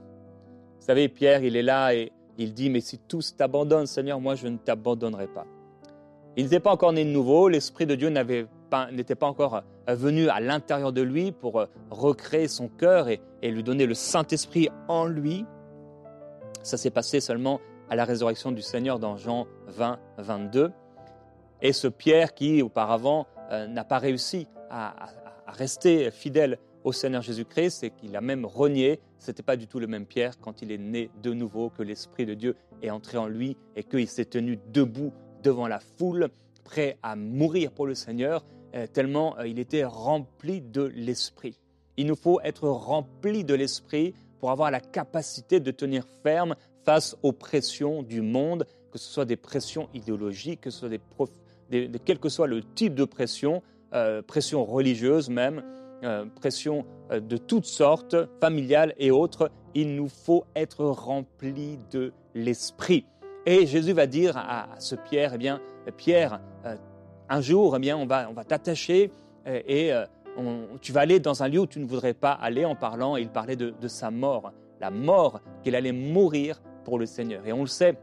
Savez, 0.87 1.09
Pierre, 1.09 1.43
il 1.43 1.55
est 1.55 1.63
là 1.63 1.93
et 1.93 2.11
il 2.37 2.53
dit, 2.53 2.69
mais 2.69 2.79
si 2.79 2.97
tous 2.97 3.35
t'abandonnent, 3.35 3.87
Seigneur, 3.87 4.21
moi 4.21 4.35
je 4.35 4.47
ne 4.47 4.57
t'abandonnerai 4.57 5.27
pas. 5.27 5.45
Il 6.37 6.45
n'était 6.45 6.59
pas 6.59 6.71
encore 6.71 6.93
né 6.93 7.03
de 7.03 7.09
nouveau, 7.09 7.49
l'Esprit 7.49 7.85
de 7.85 7.95
Dieu 7.95 8.09
n'était 8.09 9.15
pas, 9.15 9.27
encore 9.27 9.63
euh, 9.89 9.95
venu 9.95 10.29
à 10.29 10.39
l'intérieur 10.39 10.93
de 10.93 11.01
lui 11.01 11.31
pour 11.31 11.65
recréer 11.89 12.47
son 12.47 12.67
cœur 12.67 13.09
et, 13.09 13.19
et 13.41 13.51
lui 13.51 13.63
donner 13.63 13.85
le 13.85 13.95
Saint-Esprit 13.95 14.69
en 14.87 15.05
lui. 15.05 15.45
Ça 16.63 16.77
s'est 16.77 16.91
passé 16.91 17.19
seulement 17.19 17.59
à 17.89 17.95
la 17.95 18.05
résurrection 18.05 18.51
du 18.51 18.61
Seigneur 18.61 18.99
dans 18.99 19.17
Jean 19.17 19.47
20, 19.67 19.99
22. 20.17 20.71
Et 21.61 21.73
ce 21.73 21.87
Pierre 21.87 22.33
qui, 22.33 22.61
auparavant, 22.61 23.27
euh, 23.51 23.67
n'a 23.67 23.83
pas 23.83 23.97
réussi 23.97 24.47
à, 24.69 24.93
rester 25.47 26.11
fidèle 26.11 26.59
au 26.83 26.91
Seigneur 26.91 27.21
Jésus-Christ 27.21 27.83
et 27.83 27.89
qu'il 27.89 28.15
a 28.15 28.21
même 28.21 28.45
renié, 28.45 28.99
ce 29.19 29.31
n'était 29.31 29.43
pas 29.43 29.57
du 29.57 29.67
tout 29.67 29.79
le 29.79 29.87
même 29.87 30.05
Pierre 30.05 30.39
quand 30.39 30.61
il 30.61 30.71
est 30.71 30.77
né 30.77 31.09
de 31.21 31.33
nouveau, 31.33 31.69
que 31.69 31.83
l'Esprit 31.83 32.25
de 32.25 32.33
Dieu 32.33 32.55
est 32.81 32.89
entré 32.89 33.17
en 33.17 33.27
lui 33.27 33.57
et 33.75 33.83
qu'il 33.83 34.07
s'est 34.07 34.25
tenu 34.25 34.59
debout 34.71 35.13
devant 35.43 35.67
la 35.67 35.79
foule, 35.79 36.29
prêt 36.63 36.97
à 37.03 37.15
mourir 37.15 37.71
pour 37.71 37.87
le 37.87 37.95
Seigneur, 37.95 38.45
euh, 38.75 38.87
tellement 38.87 39.37
euh, 39.37 39.47
il 39.47 39.59
était 39.59 39.85
rempli 39.85 40.61
de 40.61 40.83
l'Esprit. 40.83 41.59
Il 41.95 42.05
nous 42.05 42.15
faut 42.15 42.39
être 42.41 42.67
rempli 42.67 43.43
de 43.43 43.53
l'Esprit 43.53 44.13
pour 44.39 44.51
avoir 44.51 44.71
la 44.71 44.79
capacité 44.79 45.59
de 45.59 45.71
tenir 45.71 46.03
ferme 46.23 46.55
face 46.83 47.17
aux 47.23 47.31
pressions 47.31 48.03
du 48.03 48.21
monde, 48.21 48.65
que 48.91 48.99
ce 48.99 49.11
soit 49.11 49.25
des 49.25 49.35
pressions 49.35 49.89
idéologiques, 49.93 50.61
que 50.61 50.69
ce 50.69 50.79
soit 50.79 50.89
quel 52.05 52.19
que 52.19 52.29
soit 52.29 52.47
le 52.47 52.61
type 52.63 52.95
de 52.95 53.03
pression, 53.03 53.61
euh, 53.93 54.21
pression 54.21 54.63
religieuse 54.63 55.29
même, 55.29 55.63
pressions 56.35 56.85
de 57.11 57.37
toutes 57.37 57.65
sortes, 57.65 58.15
familiales 58.39 58.93
et 58.97 59.11
autres, 59.11 59.51
il 59.73 59.95
nous 59.95 60.09
faut 60.09 60.45
être 60.55 60.85
remplis 60.85 61.79
de 61.91 62.13
l'Esprit. 62.35 63.05
Et 63.45 63.65
Jésus 63.65 63.93
va 63.93 64.07
dire 64.07 64.37
à, 64.37 64.67
ce 64.79 64.95
Pierre, 64.95 65.31
eh 65.35 65.37
bien, 65.37 65.61
Pierre, 65.95 66.39
un 67.29 67.41
jour, 67.41 67.75
eh 67.75 67.79
bien, 67.79 67.97
on 67.97 68.05
va, 68.05 68.29
on 68.29 68.33
va 68.33 68.43
t'attacher 68.43 69.11
et, 69.45 69.91
tu 70.81 70.91
vas 70.91 71.01
aller 71.01 71.19
dans 71.19 71.43
un 71.43 71.47
lieu 71.47 71.59
où 71.61 71.67
tu 71.67 71.79
ne 71.79 71.85
voudrais 71.85 72.13
pas 72.13 72.31
aller 72.31 72.65
en 72.65 72.75
parlant. 72.75 73.15
Il 73.15 73.29
parlait 73.29 73.55
de, 73.55 73.87
sa 73.87 74.11
mort, 74.11 74.51
la 74.79 74.91
mort 74.91 75.41
qu'il 75.63 75.75
allait 75.75 75.91
mourir 75.91 76.61
pour 76.83 76.99
le 76.99 77.05
Seigneur. 77.05 77.45
Et 77.45 77.53
on 77.53 77.61
le 77.61 77.67
sait, 77.67 77.97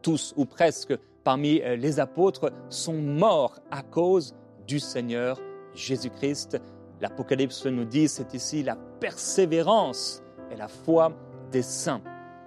tous 0.00 0.34
ou 0.36 0.44
presque 0.44 0.94
parmi 1.24 1.60
euh, 1.60 1.76
les 1.76 2.00
apôtres 2.00 2.52
sont 2.68 2.94
morts 2.94 3.60
à 3.70 3.82
cause 3.82 4.34
du 4.66 4.80
Seigneur 4.80 5.40
Jésus-Christ. 5.74 6.60
L'Apocalypse 7.02 7.66
nous 7.66 7.84
dit, 7.84 8.06
c'est 8.06 8.32
ici 8.32 8.62
la 8.62 8.76
persévérance 8.76 10.22
et 10.52 10.56
la 10.56 10.68
foi 10.68 11.12
des 11.50 11.62
saints. 11.62 12.00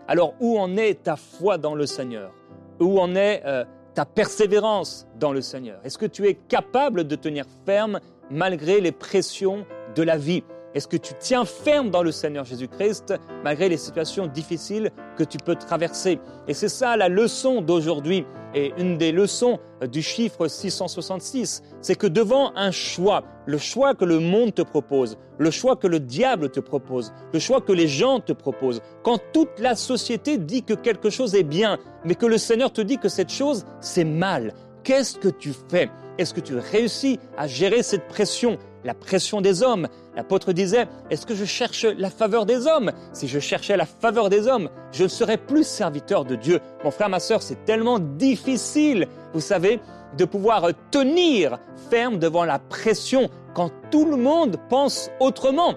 Alors 0.08 0.34
où 0.40 0.58
en 0.58 0.78
est 0.78 1.04
ta 1.04 1.18
foi 1.18 1.58
dans 1.58 1.76
le 1.76 1.86
Seigneur? 1.86 2.32
Où 2.80 2.98
en 3.02 3.16
est 3.16 3.44
euh, 3.46 3.66
ta 3.96 4.06
persévérance 4.06 5.08
dans 5.20 5.34
le 5.34 5.42
Seigneur? 5.42 5.82
Est-ce 5.84 5.98
que 5.98 6.06
tu 6.06 6.26
es 6.26 6.36
capable 6.36 7.06
de 7.06 7.18
tenir 7.18 7.44
ferme 7.66 8.00
malgré 8.32 8.80
les 8.80 8.94
pressions 8.94 9.66
de 9.94 10.04
la 10.04 10.16
vie? 10.16 10.46
Est-ce 10.76 10.90
que 10.90 10.98
tu 10.98 11.14
tiens 11.18 11.46
ferme 11.46 11.90
dans 11.90 12.04
le 12.04 12.12
Seigneur 12.12 12.44
Jésus-Christ 12.44 13.14
malgré 13.46 13.70
les 13.70 13.78
situations 13.78 14.28
difficiles 14.28 14.92
que 15.18 15.24
tu 15.24 15.38
peux 15.38 15.56
traverser? 15.56 16.20
Et 16.50 16.54
c'est 16.54 16.68
ça 16.68 16.98
la 16.98 17.08
leçon 17.08 17.62
d'aujourd'hui. 17.62 18.26
Et 18.54 18.74
une 18.78 18.98
des 18.98 19.14
leçons 19.14 19.60
du 19.90 20.02
chiffre 20.02 20.50
666, 20.50 21.62
c'est 21.82 21.96
que 21.96 22.08
devant 22.08 22.52
un 22.56 22.72
choix, 22.72 23.24
le 23.46 23.58
choix 23.58 23.96
que 23.96 24.04
le 24.06 24.20
monde 24.20 24.54
te 24.54 24.62
propose, 24.62 25.18
le 25.38 25.52
choix 25.52 25.78
que 25.78 25.88
le 25.88 26.00
diable 26.00 26.50
te 26.50 26.60
propose, 26.60 27.14
le 27.34 27.40
choix 27.40 27.62
que 27.62 27.74
les 27.74 27.88
gens 27.88 28.20
te 28.20 28.34
proposent, 28.34 28.82
quand 29.04 29.20
toute 29.34 29.60
la 29.60 29.76
société 29.76 30.38
dit 30.38 30.64
que 30.64 30.74
quelque 30.74 31.10
chose 31.10 31.36
est 31.36 31.44
bien, 31.44 31.78
mais 32.04 32.16
que 32.16 32.26
le 32.26 32.38
Seigneur 32.38 32.72
te 32.72 32.82
dit 32.82 32.98
que 32.98 33.10
cette 33.10 33.32
chose, 33.32 33.66
c'est 33.82 34.06
mal, 34.06 34.54
qu'est-ce 34.84 35.18
que 35.18 35.30
tu 35.30 35.52
fais? 35.70 35.90
Est-ce 36.18 36.34
que 36.34 36.40
tu 36.40 36.56
réussis 36.56 37.20
à 37.38 37.48
gérer 37.48 37.84
cette 37.84 38.08
pression? 38.08 38.58
La 38.86 38.94
pression 38.94 39.42
des 39.42 39.64
hommes. 39.64 39.88
L'apôtre 40.16 40.54
disait, 40.54 40.88
est-ce 41.10 41.26
que 41.26 41.36
je 41.36 41.44
cherche 41.44 41.86
la 41.86 42.10
faveur 42.10 42.46
des 42.46 42.68
hommes? 42.68 42.92
Si 43.12 43.28
je 43.28 43.40
cherchais 43.40 43.76
la 43.76 43.86
faveur 43.86 44.30
des 44.30 44.48
hommes, 44.48 44.70
je 44.92 45.04
ne 45.04 45.10
serais 45.10 45.38
plus 45.38 45.66
serviteur 45.66 46.24
de 46.24 46.36
Dieu. 46.36 46.60
Mon 46.84 46.92
frère, 46.92 47.10
ma 47.10 47.20
soeur, 47.20 47.42
c'est 47.42 47.66
tellement 47.66 48.00
difficile, 48.00 49.08
vous 49.34 49.42
savez, 49.42 49.80
de 50.18 50.24
pouvoir 50.24 50.68
tenir 50.92 51.60
ferme 51.90 52.20
devant 52.20 52.46
la 52.46 52.60
pression 52.60 53.30
quand 53.54 53.72
tout 53.92 54.06
le 54.06 54.18
monde 54.18 54.58
pense 54.70 55.10
autrement. 55.20 55.74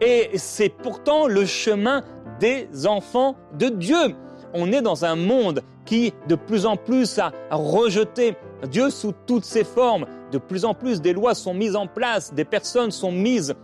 Et 0.00 0.30
c'est 0.36 0.68
pourtant 0.68 1.26
le 1.26 1.44
chemin 1.44 2.02
des 2.38 2.86
enfants 2.86 3.36
de 3.58 3.68
Dieu. 3.68 4.14
On 4.54 4.72
est 4.72 4.82
dans 4.82 5.04
un 5.04 5.16
monde 5.16 5.62
qui 5.84 6.12
de 6.28 6.34
plus 6.34 6.66
en 6.66 6.76
plus 6.76 7.18
a 7.18 7.32
rejeté 7.50 8.36
Dieu 8.70 8.90
sous 8.90 9.12
toutes 9.26 9.44
ses 9.44 9.64
formes 9.64 10.06
de 10.36 10.38
plus 10.38 10.66
en 10.66 10.74
plus 10.74 11.00
des 11.00 11.14
lois 11.14 11.34
sont 11.34 11.54
mises 11.54 11.76
en 11.76 11.86
place, 11.86 12.34
des 12.34 12.44
personnes 12.44 12.90
sont 12.90 13.10
mises 13.10 13.54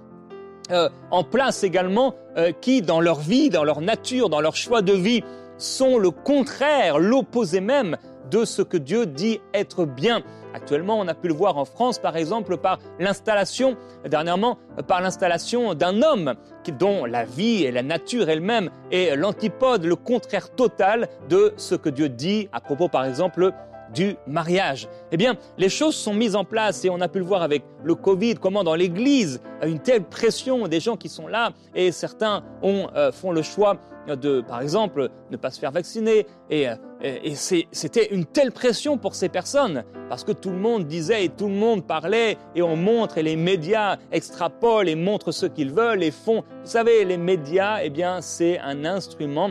euh, 0.70 0.88
en 1.10 1.22
place 1.22 1.64
également 1.64 2.14
euh, 2.38 2.50
qui, 2.62 2.80
dans 2.80 3.02
leur 3.02 3.20
vie, 3.20 3.50
dans 3.50 3.62
leur 3.62 3.82
nature, 3.82 4.30
dans 4.30 4.40
leur 4.40 4.56
choix 4.56 4.80
de 4.80 4.94
vie, 4.94 5.22
sont 5.58 5.98
le 5.98 6.10
contraire, 6.10 6.98
l'opposé 6.98 7.60
même 7.60 7.98
de 8.30 8.46
ce 8.46 8.62
que 8.62 8.78
Dieu 8.78 9.04
dit 9.04 9.38
être 9.52 9.84
bien. 9.84 10.22
Actuellement, 10.54 10.98
on 10.98 11.08
a 11.08 11.14
pu 11.14 11.28
le 11.28 11.34
voir 11.34 11.58
en 11.58 11.66
France, 11.66 11.98
par 11.98 12.16
exemple, 12.16 12.56
par 12.56 12.78
l'installation, 12.98 13.76
dernièrement, 14.08 14.56
par 14.86 15.02
l'installation 15.02 15.74
d'un 15.74 16.00
homme 16.00 16.34
dont 16.78 17.04
la 17.04 17.24
vie 17.24 17.64
et 17.64 17.70
la 17.70 17.82
nature 17.82 18.30
elle-même 18.30 18.70
est 18.90 19.14
l'antipode, 19.14 19.84
le 19.84 19.96
contraire 19.96 20.54
total 20.54 21.08
de 21.28 21.52
ce 21.58 21.74
que 21.74 21.90
Dieu 21.90 22.08
dit 22.08 22.48
à 22.52 22.62
propos, 22.62 22.88
par 22.88 23.04
exemple, 23.04 23.52
du 23.94 24.16
mariage. 24.26 24.88
Eh 25.10 25.16
bien, 25.16 25.36
les 25.58 25.68
choses 25.68 25.94
sont 25.94 26.14
mises 26.14 26.36
en 26.36 26.44
place 26.44 26.84
et 26.84 26.90
on 26.90 27.00
a 27.00 27.08
pu 27.08 27.18
le 27.18 27.24
voir 27.24 27.42
avec 27.42 27.62
le 27.84 27.94
Covid, 27.94 28.36
comment 28.36 28.64
dans 28.64 28.74
l'Église, 28.74 29.40
une 29.62 29.80
telle 29.80 30.04
pression 30.04 30.68
des 30.68 30.80
gens 30.80 30.96
qui 30.96 31.08
sont 31.08 31.26
là 31.26 31.52
et 31.74 31.92
certains 31.92 32.42
ont, 32.62 32.88
euh, 32.94 33.12
font 33.12 33.32
le 33.32 33.42
choix 33.42 33.78
de, 34.08 34.40
par 34.40 34.60
exemple, 34.60 35.10
ne 35.30 35.36
pas 35.36 35.50
se 35.50 35.60
faire 35.60 35.70
vacciner. 35.70 36.26
Et, 36.50 36.68
euh, 36.68 36.74
et 37.02 37.34
c'était 37.34 38.12
une 38.12 38.24
telle 38.24 38.52
pression 38.52 38.98
pour 38.98 39.14
ces 39.14 39.28
personnes 39.28 39.84
parce 40.08 40.24
que 40.24 40.32
tout 40.32 40.50
le 40.50 40.58
monde 40.58 40.86
disait 40.86 41.24
et 41.24 41.28
tout 41.28 41.48
le 41.48 41.54
monde 41.54 41.86
parlait 41.86 42.36
et 42.54 42.62
on 42.62 42.76
montre 42.76 43.18
et 43.18 43.22
les 43.22 43.36
médias 43.36 43.96
extrapolent 44.10 44.88
et 44.88 44.94
montrent 44.94 45.32
ce 45.32 45.46
qu'ils 45.46 45.72
veulent 45.72 46.02
et 46.02 46.10
font. 46.10 46.42
Vous 46.42 46.70
savez, 46.70 47.04
les 47.04 47.16
médias, 47.16 47.80
eh 47.82 47.90
bien, 47.90 48.20
c'est 48.20 48.58
un 48.58 48.84
instrument 48.84 49.50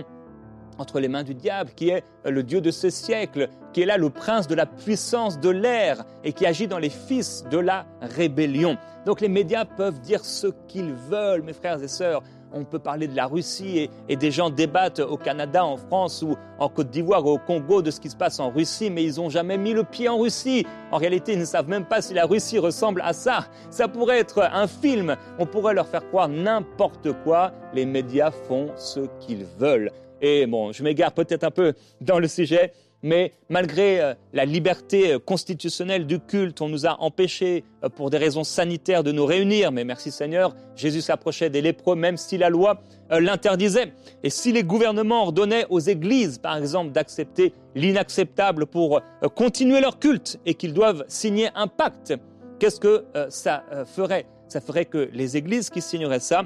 entre 0.77 0.99
les 0.99 1.07
mains 1.07 1.23
du 1.23 1.35
diable, 1.35 1.71
qui 1.75 1.89
est 1.89 2.03
le 2.25 2.43
Dieu 2.43 2.59
de 2.59 2.71
ce 2.71 2.89
siècle, 2.89 3.49
qui 3.73 3.81
est 3.81 3.85
là 3.85 3.97
le 3.97 4.09
prince 4.09 4.47
de 4.47 4.55
la 4.55 4.65
puissance 4.65 5.39
de 5.39 5.49
l'air 5.49 6.03
et 6.23 6.33
qui 6.33 6.45
agit 6.45 6.67
dans 6.67 6.79
les 6.79 6.89
fils 6.89 7.45
de 7.49 7.57
la 7.57 7.85
rébellion. 8.01 8.77
Donc 9.05 9.21
les 9.21 9.29
médias 9.29 9.65
peuvent 9.65 9.99
dire 9.99 10.23
ce 10.23 10.47
qu'ils 10.67 10.93
veulent, 10.93 11.41
mes 11.41 11.53
frères 11.53 11.81
et 11.81 11.87
sœurs. 11.87 12.21
On 12.53 12.65
peut 12.65 12.79
parler 12.79 13.07
de 13.07 13.15
la 13.15 13.27
Russie 13.27 13.89
et, 14.09 14.15
des 14.17 14.29
gens 14.29 14.49
débattent 14.49 14.99
au 14.99 15.15
Canada, 15.15 15.63
en 15.65 15.77
France 15.77 16.21
ou 16.21 16.35
en 16.59 16.67
Côte 16.67 16.89
d'Ivoire 16.89 17.25
ou 17.25 17.29
au 17.29 17.37
Congo 17.37 17.81
de 17.81 17.91
ce 17.91 18.01
qui 18.01 18.09
se 18.09 18.15
passe 18.15 18.41
en 18.41 18.49
Russie, 18.49 18.89
mais 18.89 19.05
ils 19.05 19.15
n'ont 19.15 19.29
jamais 19.29 19.57
mis 19.57 19.71
le 19.71 19.85
pied 19.85 20.09
en 20.09 20.17
Russie. 20.17 20.65
En 20.91 20.97
réalité, 20.97 21.33
ils 21.33 21.39
ne 21.39 21.45
savent 21.45 21.69
même 21.69 21.85
pas 21.85 22.01
si 22.01 22.13
la 22.13 22.25
Russie 22.25 22.59
ressemble 22.59 23.01
à 23.05 23.13
ça. 23.13 23.47
Ça 23.69 23.87
pourrait 23.87 24.19
être 24.19 24.49
un 24.51 24.67
film. 24.67 25.15
On 25.39 25.45
pourrait 25.45 25.73
leur 25.73 25.87
faire 25.87 26.05
croire 26.09 26.27
n'importe 26.27 27.13
quoi. 27.23 27.53
Les 27.73 27.85
médias 27.85 28.31
font 28.31 28.67
ce 28.75 28.99
qu'ils 29.21 29.45
veulent. 29.57 29.91
Et 30.21 30.45
bon, 30.45 30.71
je 30.71 30.83
m'égare 30.83 31.13
peut-être 31.13 31.45
un 31.45 31.51
peu 31.51 31.73
dans 31.99 32.19
le 32.19 32.27
sujet, 32.27 32.73
mais 33.03 33.33
malgré 33.49 34.01
euh, 34.01 34.13
la 34.33 34.45
liberté 34.45 35.13
euh, 35.13 35.19
constitutionnelle 35.19 36.05
du 36.05 36.19
culte, 36.19 36.61
on 36.61 36.69
nous 36.69 36.85
a 36.85 37.01
empêchés 37.01 37.63
euh, 37.83 37.89
pour 37.89 38.09
des 38.09 38.17
raisons 38.17 38.43
sanitaires 38.43 39.03
de 39.03 39.11
nous 39.11 39.25
réunir. 39.25 39.71
Mais 39.71 39.83
merci 39.83 40.11
Seigneur, 40.11 40.55
Jésus 40.75 41.01
s'approchait 41.01 41.49
des 41.49 41.61
lépreux 41.61 41.95
même 41.95 42.17
si 42.17 42.37
la 42.37 42.49
loi 42.49 42.81
l'interdisait. 43.09 43.93
Et 44.23 44.29
si 44.29 44.53
les 44.53 44.63
gouvernements 44.63 45.23
ordonnaient 45.23 45.65
aux 45.69 45.79
églises, 45.79 46.37
par 46.37 46.55
exemple, 46.55 46.91
d'accepter 46.91 47.53
l'inacceptable 47.75 48.65
pour 48.65 49.01
continuer 49.35 49.81
leur 49.81 49.99
culte 49.99 50.39
et 50.45 50.53
qu'ils 50.53 50.73
doivent 50.73 51.03
signer 51.09 51.49
un 51.55 51.67
pacte, 51.67 52.13
qu'est-ce 52.57 52.79
que 52.79 53.03
ça 53.27 53.65
ferait? 53.85 54.27
Ça 54.47 54.61
ferait 54.61 54.85
que 54.85 55.09
les 55.11 55.35
églises 55.35 55.69
qui 55.69 55.81
signeraient 55.81 56.21
ça 56.21 56.45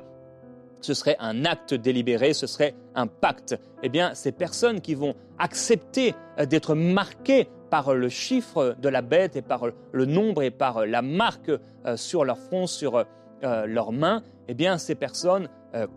ce 0.85 0.93
serait 0.93 1.17
un 1.19 1.45
acte 1.45 1.73
délibéré, 1.73 2.33
ce 2.33 2.47
serait 2.47 2.75
un 2.93 3.07
pacte. 3.07 3.59
Eh 3.83 3.89
bien, 3.89 4.13
ces 4.13 4.31
personnes 4.31 4.81
qui 4.81 4.95
vont 4.95 5.15
accepter 5.39 6.13
euh, 6.39 6.45
d'être 6.45 6.75
marquées 6.75 7.47
par 7.69 7.93
le 7.93 8.07
chiffre 8.07 8.75
de 8.79 8.89
la 8.89 9.01
bête 9.01 9.35
et 9.35 9.41
par 9.41 9.67
le 9.91 10.05
nombre 10.05 10.43
et 10.43 10.51
par 10.51 10.85
la 10.85 11.01
marque 11.01 11.49
euh, 11.49 11.97
sur 11.97 12.23
leur 12.23 12.37
front, 12.37 12.67
sur 12.67 13.03
euh, 13.43 13.65
leurs 13.65 13.91
mains, 13.91 14.21
eh 14.47 14.53
bien, 14.53 14.77
ces 14.77 14.95
personnes, 14.95 15.49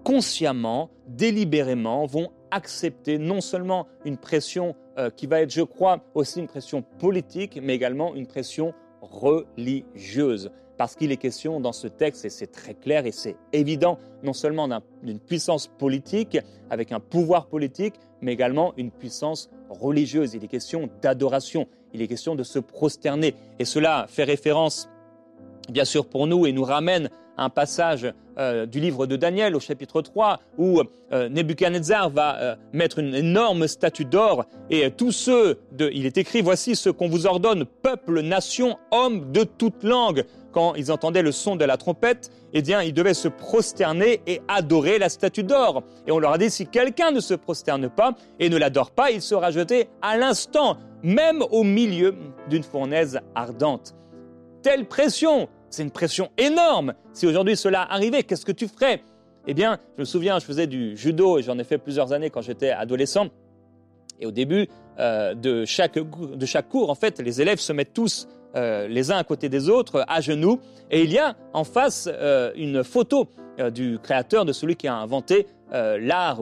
consciemment, 0.03 0.91
délibérément, 1.07 2.05
vont 2.07 2.33
accepter 2.51 3.17
non 3.17 3.41
seulement 3.41 3.87
une 4.05 4.17
pression 4.17 4.75
qui 5.15 5.29
va 5.29 5.43
être, 5.43 5.53
je 5.53 5.63
crois, 5.63 6.01
aussi 6.15 6.41
une 6.41 6.49
pression 6.49 6.83
politique, 6.83 7.61
mais 7.63 7.77
également 7.77 8.17
une 8.17 8.27
pression 8.27 8.75
religieuse 9.03 10.51
parce 10.79 10.95
qu'il 10.95 11.13
est 11.13 11.17
question 11.17 11.61
dans 11.61 11.73
ce 11.73 11.89
texte, 11.89 12.25
et 12.25 12.31
c'est 12.31 12.47
très 12.47 12.73
clair 12.73 13.05
et 13.05 13.13
c'est 13.13 13.37
évident, 13.53 13.99
non 14.23 14.33
seulement 14.33 14.69
d'une 15.03 15.19
puissance 15.19 15.67
politique, 15.67 16.39
avec 16.71 16.93
un 16.93 17.01
pouvoir 17.01 17.47
politique, 17.47 17.95
mais 18.23 18.33
également 18.33 18.73
une 18.77 18.93
puissance 18.93 19.51
religieuse. 19.69 20.35
Il 20.35 20.45
est 20.45 20.49
question 20.49 20.89
d'adoration, 21.03 21.67
il 21.93 22.01
est 22.01 22.07
question 22.07 22.37
de 22.37 22.45
se 22.45 22.61
prosterner. 22.61 23.35
Et 23.59 23.65
cela 23.65 24.07
fait 24.09 24.25
référence, 24.25 24.89
bien 25.69 25.85
sûr, 25.85 26.07
pour 26.07 26.29
nous, 26.29 26.47
et 26.47 26.53
nous 26.53 26.65
ramène 26.65 27.11
à 27.37 27.45
un 27.45 27.51
passage 27.51 28.13
euh, 28.39 28.67
du 28.67 28.79
livre 28.79 29.07
de 29.07 29.17
Daniel 29.17 29.57
au 29.57 29.61
chapitre 29.61 30.01
3, 30.01 30.39
où 30.59 30.81
euh, 31.13 31.29
Nebuchadnezzar 31.29 32.11
va 32.11 32.37
euh, 32.37 32.57
mettre 32.73 33.01
une 33.01 33.15
énorme 33.15 33.67
statue 33.67 34.05
d'or, 34.05 34.45
et 34.71 34.91
tous 34.93 35.13
ceux, 35.13 35.59
il 35.81 36.07
est 36.07 36.19
écrit, 36.19 36.41
voici 36.41 36.77
ce 36.77 36.89
qu'on 36.89 37.09
vous 37.09 37.27
ordonne, 37.27 37.65
peuple, 37.65 38.21
nation, 38.21 38.77
hommes 38.93 39.33
de 39.33 39.43
toute 39.43 39.83
langue, 39.83 40.25
quand 40.53 40.75
ils 40.75 40.91
entendaient 40.91 41.23
le 41.23 41.33
son 41.33 41.57
de 41.57 41.65
la 41.65 41.77
trompette, 41.77 42.31
eh 42.53 42.63
bien, 42.63 42.83
ils 42.83 42.95
devaient 42.95 43.15
se 43.15 43.29
prosterner 43.29 44.21
et 44.27 44.41
adorer 44.49 44.99
la 44.99 45.09
statue 45.09 45.43
d'or. 45.43 45.83
Et 46.07 46.13
on 46.13 46.19
leur 46.19 46.33
a 46.33 46.39
dit, 46.39 46.51
si 46.51 46.67
quelqu'un 46.67 47.11
ne 47.11 47.21
se 47.21 47.35
prosterne 47.35 47.89
pas 47.89 48.15
et 48.39 48.49
ne 48.49 48.57
l'adore 48.57 48.91
pas, 48.91 49.11
il 49.11 49.23
sera 49.23 49.51
jeté 49.51 49.89
à 50.03 50.17
l'instant, 50.17 50.77
même 51.03 51.43
au 51.51 51.65
milieu 51.65 52.15
d'une 52.49 52.63
fournaise 52.63 53.21
ardente. 53.35 53.95
Telle 54.63 54.87
pression, 54.87 55.49
c'est 55.71 55.83
une 55.83 55.91
pression 55.91 56.31
énorme. 56.39 56.95
Si 57.13 57.27
aujourd'hui 57.27 57.57
cela 57.57 57.83
arrivait, 57.91 58.23
qu'est-ce 58.23 58.47
que 58.47 58.53
tu 58.53 58.69
ferais? 58.69 59.03
Eh 59.47 59.55
bien, 59.55 59.79
je 59.97 60.03
me 60.03 60.05
souviens, 60.05 60.39
je 60.39 60.45
faisais 60.45 60.67
du 60.67 60.97
judo 60.97 61.39
et 61.39 61.43
j'en 61.43 61.59
ai 61.59 61.65
fait 61.65 61.79
plusieurs 61.79 62.13
années 62.13 62.31
quand 62.31 62.43
j'étais 62.43 62.71
adolescent. 62.71 63.29
Et 64.21 64.27
au 64.27 64.31
début 64.31 64.69
euh, 64.99 65.35
de, 65.35 65.65
chaque, 65.65 65.99
de 65.99 66.47
chaque 66.47 66.69
cours, 66.69 66.91
en 66.91 66.95
fait, 66.95 67.21
les 67.21 67.41
élèves 67.41 67.61
se 67.61 67.73
mettent 67.73 67.95
tous 67.95 68.27
euh, 68.57 68.89
les 68.89 69.11
uns 69.11 69.19
à 69.19 69.25
côté 69.25 69.49
des 69.49 69.69
autres, 69.69 70.05
à 70.09 70.21
genoux, 70.21 70.61
et 70.91 71.03
il 71.03 71.13
y 71.13 71.19
a 71.19 71.37
en 71.53 71.65
face 71.65 72.09
euh, 72.11 72.51
une 72.57 72.83
photo 72.83 73.29
euh, 73.59 73.71
du 73.71 73.99
créateur, 74.03 74.45
de 74.45 74.53
celui 74.53 74.77
qui 74.77 74.89
a 74.89 74.95
inventé 74.95 75.47
l'art 75.71 76.41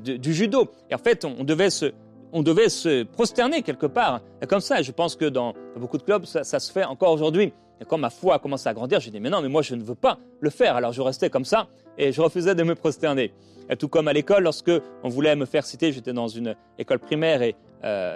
du, 0.00 0.32
judo. 0.32 0.70
Et 0.90 0.94
en 0.94 0.98
fait, 0.98 1.26
on, 1.26 1.44
devait 1.44 1.68
se, 1.68 1.92
on 2.32 2.42
devait 2.42 2.70
se 2.70 3.02
prosterner 3.02 3.60
quelque 3.60 3.84
part, 3.84 4.22
comme 4.48 4.60
ça. 4.60 4.80
Et 4.80 4.82
je 4.82 4.92
pense 4.92 5.14
que 5.14 5.26
dans 5.26 5.52
beaucoup 5.76 5.98
de 5.98 6.02
clubs, 6.02 6.24
ça, 6.24 6.42
ça 6.42 6.58
se 6.58 6.72
fait 6.72 6.84
encore 6.84 7.12
aujourd'hui. 7.12 7.52
Et 7.82 7.84
quand 7.84 7.98
ma 7.98 8.08
foi 8.08 8.36
a 8.36 8.38
commencé 8.38 8.70
à 8.70 8.72
grandir, 8.72 8.98
j'ai 8.98 9.10
dit, 9.10 9.20
mais 9.20 9.28
non, 9.28 9.42
mais 9.42 9.48
moi, 9.48 9.60
je 9.60 9.74
ne 9.74 9.82
veux 9.82 9.94
pas 9.94 10.16
le 10.40 10.48
faire. 10.48 10.76
Alors 10.76 10.92
je 10.92 11.02
restais 11.02 11.28
comme 11.28 11.44
ça 11.44 11.66
et 11.98 12.12
je 12.12 12.22
refusais 12.22 12.54
de 12.54 12.62
me 12.62 12.74
prosterner. 12.74 13.34
Et 13.72 13.76
tout 13.76 13.88
comme 13.88 14.06
à 14.06 14.12
l'école, 14.12 14.44
lorsque 14.44 14.70
on 15.02 15.08
voulait 15.08 15.34
me 15.34 15.46
faire 15.46 15.64
citer, 15.64 15.92
j'étais 15.92 16.12
dans 16.12 16.28
une 16.28 16.54
école 16.78 16.98
primaire 16.98 17.42
et 17.42 17.56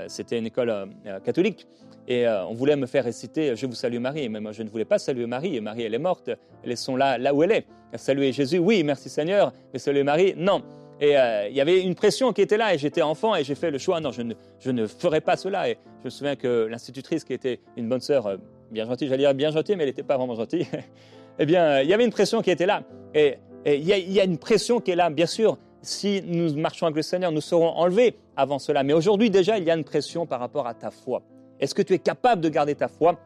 c'était 0.06 0.38
une 0.38 0.46
école 0.46 0.88
catholique. 1.24 1.66
Et 2.08 2.26
euh, 2.26 2.44
on 2.46 2.54
voulait 2.54 2.76
me 2.76 2.86
faire 2.86 3.04
réciter 3.04 3.56
Je 3.56 3.66
vous 3.66 3.74
salue 3.74 3.98
Marie, 3.98 4.28
mais 4.28 4.40
moi 4.40 4.52
je 4.52 4.62
ne 4.62 4.68
voulais 4.68 4.84
pas 4.84 4.98
saluer 4.98 5.26
Marie. 5.26 5.60
Marie, 5.60 5.82
elle 5.82 5.94
est 5.94 5.98
morte, 5.98 6.30
sont 6.76 6.96
là, 6.96 7.18
là 7.18 7.34
où 7.34 7.42
elle 7.42 7.52
est. 7.52 7.66
Saluer 7.94 8.32
Jésus, 8.32 8.58
oui, 8.58 8.82
merci 8.84 9.08
Seigneur, 9.08 9.52
mais 9.72 9.78
saluer 9.78 10.04
Marie, 10.04 10.34
non. 10.36 10.62
Et 11.00 11.18
euh, 11.18 11.48
il 11.48 11.56
y 11.56 11.60
avait 11.60 11.82
une 11.82 11.94
pression 11.94 12.32
qui 12.32 12.42
était 12.42 12.56
là, 12.56 12.74
et 12.74 12.78
j'étais 12.78 13.02
enfant, 13.02 13.34
et 13.34 13.44
j'ai 13.44 13.54
fait 13.54 13.70
le 13.70 13.78
choix, 13.78 14.00
non, 14.00 14.12
je 14.12 14.22
ne, 14.22 14.34
je 14.60 14.70
ne 14.70 14.86
ferai 14.86 15.20
pas 15.20 15.36
cela. 15.36 15.68
Et 15.68 15.78
je 16.00 16.04
me 16.06 16.10
souviens 16.10 16.36
que 16.36 16.66
l'institutrice, 16.70 17.24
qui 17.24 17.32
était 17.32 17.60
une 17.76 17.88
bonne 17.88 18.00
sœur, 18.00 18.26
euh, 18.26 18.36
bien 18.70 18.86
gentille, 18.86 19.08
j'allais 19.08 19.24
dire 19.24 19.34
bien 19.34 19.50
gentille, 19.50 19.76
mais 19.76 19.82
elle 19.82 19.90
n'était 19.90 20.02
pas 20.02 20.16
vraiment 20.16 20.34
gentille, 20.34 20.66
eh 21.38 21.46
bien, 21.46 21.80
il 21.80 21.88
y 21.88 21.94
avait 21.94 22.04
une 22.04 22.12
pression 22.12 22.40
qui 22.40 22.50
était 22.50 22.66
là. 22.66 22.82
Et 23.14 23.38
il 23.66 23.84
y, 23.84 24.20
a 24.20 24.24
une 24.24 24.38
pression 24.38 24.80
qui 24.80 24.92
est 24.92 24.96
là, 24.96 25.10
bien 25.10 25.26
sûr. 25.26 25.58
Si 25.82 26.22
nous 26.24 26.54
marchons 26.54 26.86
avec 26.86 26.96
le 26.96 27.02
Seigneur, 27.02 27.32
nous 27.32 27.40
serons 27.40 27.70
enlevés 27.70 28.16
avant 28.36 28.58
cela. 28.58 28.84
Mais 28.84 28.92
aujourd'hui, 28.92 29.28
déjà, 29.28 29.58
il 29.58 29.64
y 29.64 29.70
a 29.70 29.74
une 29.74 29.84
pression 29.84 30.24
par 30.24 30.40
rapport 30.40 30.66
à 30.66 30.74
ta 30.74 30.90
foi. 30.90 31.22
Est-ce 31.58 31.74
que 31.74 31.82
tu 31.82 31.92
es 31.92 31.98
capable 31.98 32.42
de 32.42 32.48
garder 32.48 32.74
ta 32.74 32.88
foi 32.88 33.18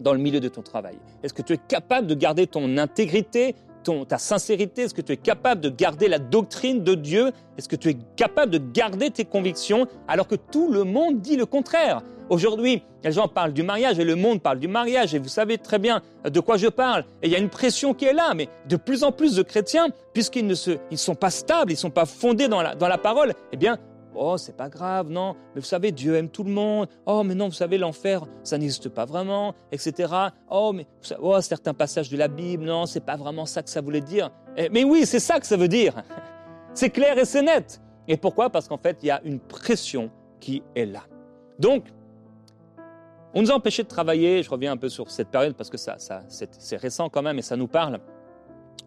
dans 0.00 0.12
le 0.12 0.18
milieu 0.20 0.40
de 0.40 0.48
ton 0.48 0.62
travail? 0.62 0.96
Est-ce 1.22 1.34
que 1.34 1.42
tu 1.42 1.54
es 1.54 1.58
capable 1.58 2.06
de 2.06 2.14
garder 2.14 2.46
ton 2.46 2.78
intégrité, 2.78 3.56
ta 3.84 4.18
sincérité 4.18 4.82
Est-ce 4.82 4.94
que 4.94 5.02
tu 5.02 5.12
es 5.12 5.16
capable 5.16 5.60
de 5.60 5.68
garder 5.68 6.08
la 6.08 6.18
doctrine 6.18 6.82
de 6.82 6.94
Dieu? 6.94 7.30
Est-ce 7.58 7.68
que 7.68 7.76
tu 7.76 7.90
es 7.90 7.96
capable 8.16 8.52
de 8.52 8.58
garder 8.58 9.10
tes 9.10 9.24
convictions 9.24 9.86
alors 10.08 10.26
que 10.26 10.34
tout 10.34 10.72
le 10.72 10.84
monde 10.84 11.20
dit 11.20 11.36
le 11.36 11.46
contraire? 11.46 12.02
Aujourd'hui, 12.30 12.82
les 13.04 13.12
gens 13.12 13.28
parlent 13.28 13.52
du 13.52 13.62
mariage 13.62 13.98
et 13.98 14.04
le 14.04 14.16
monde 14.16 14.40
parle 14.40 14.58
du 14.58 14.68
mariage 14.68 15.14
et 15.14 15.18
vous 15.18 15.28
savez 15.28 15.58
très 15.58 15.78
bien 15.78 16.00
de 16.24 16.40
quoi 16.40 16.56
je 16.56 16.68
parle. 16.68 17.04
Et 17.22 17.26
il 17.26 17.32
y 17.32 17.36
a 17.36 17.38
une 17.38 17.50
pression 17.50 17.92
qui 17.92 18.06
est 18.06 18.14
là, 18.14 18.32
mais 18.34 18.48
de 18.66 18.76
plus 18.76 19.04
en 19.04 19.12
plus 19.12 19.36
de 19.36 19.42
chrétiens, 19.42 19.88
puisqu'ils 20.14 20.46
ne 20.46 20.54
ils 20.90 20.98
sont 20.98 21.14
pas 21.14 21.30
stables, 21.30 21.70
ils 21.70 21.74
ne 21.74 21.80
sont 21.80 21.90
pas 21.90 22.06
fondés 22.06 22.48
dans 22.48 22.62
la, 22.62 22.74
dans 22.74 22.88
la 22.88 22.96
parole, 22.96 23.34
eh 23.52 23.58
bien, 23.58 23.78
Oh, 24.16 24.36
c'est 24.36 24.56
pas 24.56 24.68
grave, 24.68 25.10
non. 25.10 25.34
Mais 25.54 25.60
vous 25.60 25.66
savez, 25.66 25.92
Dieu 25.92 26.14
aime 26.16 26.28
tout 26.28 26.44
le 26.44 26.50
monde. 26.50 26.88
Oh, 27.06 27.22
mais 27.22 27.34
non, 27.34 27.46
vous 27.46 27.54
savez, 27.54 27.78
l'enfer, 27.78 28.24
ça 28.42 28.58
n'existe 28.58 28.88
pas 28.88 29.04
vraiment, 29.04 29.54
etc. 29.72 30.12
Oh, 30.50 30.72
mais 30.72 30.86
oh, 31.20 31.40
certains 31.40 31.74
passages 31.74 32.10
de 32.10 32.16
la 32.16 32.28
Bible, 32.28 32.64
non, 32.64 32.86
c'est 32.86 33.04
pas 33.04 33.16
vraiment 33.16 33.46
ça 33.46 33.62
que 33.62 33.70
ça 33.70 33.80
voulait 33.80 34.00
dire. 34.00 34.30
Eh, 34.56 34.68
mais 34.68 34.84
oui, 34.84 35.06
c'est 35.06 35.20
ça 35.20 35.40
que 35.40 35.46
ça 35.46 35.56
veut 35.56 35.68
dire. 35.68 35.94
C'est 36.76 36.90
clair 36.90 37.16
et 37.16 37.24
c'est 37.24 37.42
net. 37.42 37.80
Et 38.08 38.16
pourquoi? 38.16 38.50
Parce 38.50 38.66
qu'en 38.66 38.78
fait, 38.78 38.98
il 39.02 39.06
y 39.06 39.10
a 39.12 39.22
une 39.22 39.38
pression 39.38 40.10
qui 40.40 40.60
est 40.74 40.86
là. 40.86 41.04
Donc, 41.60 41.84
on 43.32 43.42
nous 43.42 43.52
a 43.52 43.54
empêchés 43.54 43.84
de 43.84 43.88
travailler. 43.88 44.42
Je 44.42 44.50
reviens 44.50 44.72
un 44.72 44.76
peu 44.76 44.88
sur 44.88 45.08
cette 45.08 45.28
période 45.28 45.54
parce 45.54 45.70
que 45.70 45.76
ça, 45.76 45.98
ça 45.98 46.24
c'est 46.28 46.76
récent 46.76 47.08
quand 47.08 47.22
même 47.22 47.38
et 47.38 47.42
ça 47.42 47.54
nous 47.54 47.68
parle. 47.68 48.00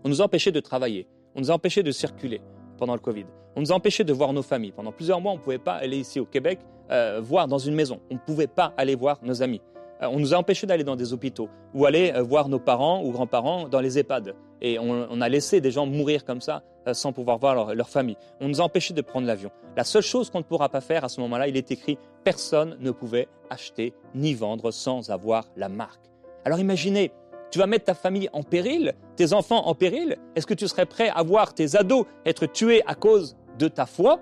On 0.03 0.10
nous 0.10 0.22
a 0.22 0.25
empêchés 0.25 0.51
de 0.51 0.60
travailler. 0.60 1.07
On 1.34 1.39
nous 1.39 1.50
a 1.50 1.53
empêchés 1.53 1.81
de 1.81 1.91
circuler 1.91 2.41
pendant 2.77 2.93
le 2.93 3.00
Covid. 3.00 3.25
On 3.55 3.62
nous 3.62 3.72
a 3.72 3.75
empêchés 3.75 4.03
de 4.03 4.13
voir 4.13 4.34
nos 4.34 4.43
familles. 4.43 4.72
Pendant 4.72 4.91
plusieurs 4.91 5.19
mois, 5.19 5.31
on 5.34 5.38
ne 5.38 5.41
pouvait 5.41 5.57
pas 5.57 5.74
aller 5.74 5.98
ici 5.98 6.19
au 6.19 6.25
Québec 6.25 6.60
euh, 6.91 7.19
voir 7.22 7.48
dans 7.48 7.57
une 7.57 7.75
maison. 7.75 8.00
On 8.10 8.13
ne 8.13 8.19
pouvait 8.19 8.48
pas 8.48 8.74
aller 8.77 8.96
voir 8.96 9.17
nos 9.24 9.43
amis. 9.43 9.62
Euh, 10.01 10.07
on 10.12 10.19
nous 10.19 10.34
a 10.34 10.38
empêchés 10.38 10.67
d'aller 10.67 10.84
dans 10.84 10.96
des 10.96 11.12
hôpitaux 11.12 11.50
ou 11.74 11.86
aller 11.86 12.13
euh, 12.15 12.22
voir 12.22 12.50
nos 12.50 12.60
parents 12.60 13.03
ou 13.03 13.12
grands-parents 13.12 13.67
dans 13.67 13.81
les 13.81 14.00
EHPAD. 14.00 14.36
Et 14.62 14.79
on, 14.79 15.22
a 15.22 15.29
laissé 15.29 15.62
des 15.62 15.69
gens 15.69 15.86
mourir 15.86 16.25
comme 16.25 16.41
ça 16.41 16.63
sans 16.91 17.13
pouvoir 17.13 17.38
voir 17.38 17.53
leur, 17.53 17.75
leur, 17.75 17.89
famille. 17.89 18.17
On 18.41 18.48
nous 18.48 18.60
a 18.60 18.63
empêchés 18.63 18.93
de 18.93 19.01
prendre 19.01 19.27
l'avion. 19.27 19.51
La 19.75 19.84
seule 19.84 20.01
chose 20.01 20.31
qu'on 20.31 20.39
ne 20.39 20.43
pourra 20.43 20.67
pas 20.67 20.81
faire 20.81 21.03
à 21.03 21.10
ce 21.10 21.22
moment-là, 21.22 21.48
il 21.48 21.55
est 21.55 21.69
écrit, 21.69 22.00
personne 22.24 22.75
ne 22.79 22.89
pouvait 22.89 23.27
acheter 23.51 23.93
ni 24.15 24.34
vendre 24.34 24.71
sans 24.71 25.12
avoir 25.12 25.45
la 25.56 25.69
marque. 25.69 26.02
Alors 26.43 26.60
imaginez, 26.60 27.12
tu 27.51 27.60
vas 27.60 27.67
mettre 27.67 27.86
ta 27.86 27.93
famille 27.93 28.29
en 28.33 28.43
péril, 28.43 28.93
tes 29.15 29.33
enfants 29.33 29.67
en 29.67 29.73
péril. 29.73 30.17
Est-ce 30.36 30.47
que 30.47 30.53
tu 30.53 30.67
serais 30.67 30.86
prêt 30.86 31.10
à 31.10 31.23
voir 31.23 31.53
tes 31.53 31.75
ados 31.75 32.05
être 32.25 32.45
tués 32.45 32.83
à 32.86 32.95
cause 32.95 33.38
de 33.57 33.67
ta 33.67 33.86
foi? 33.86 34.19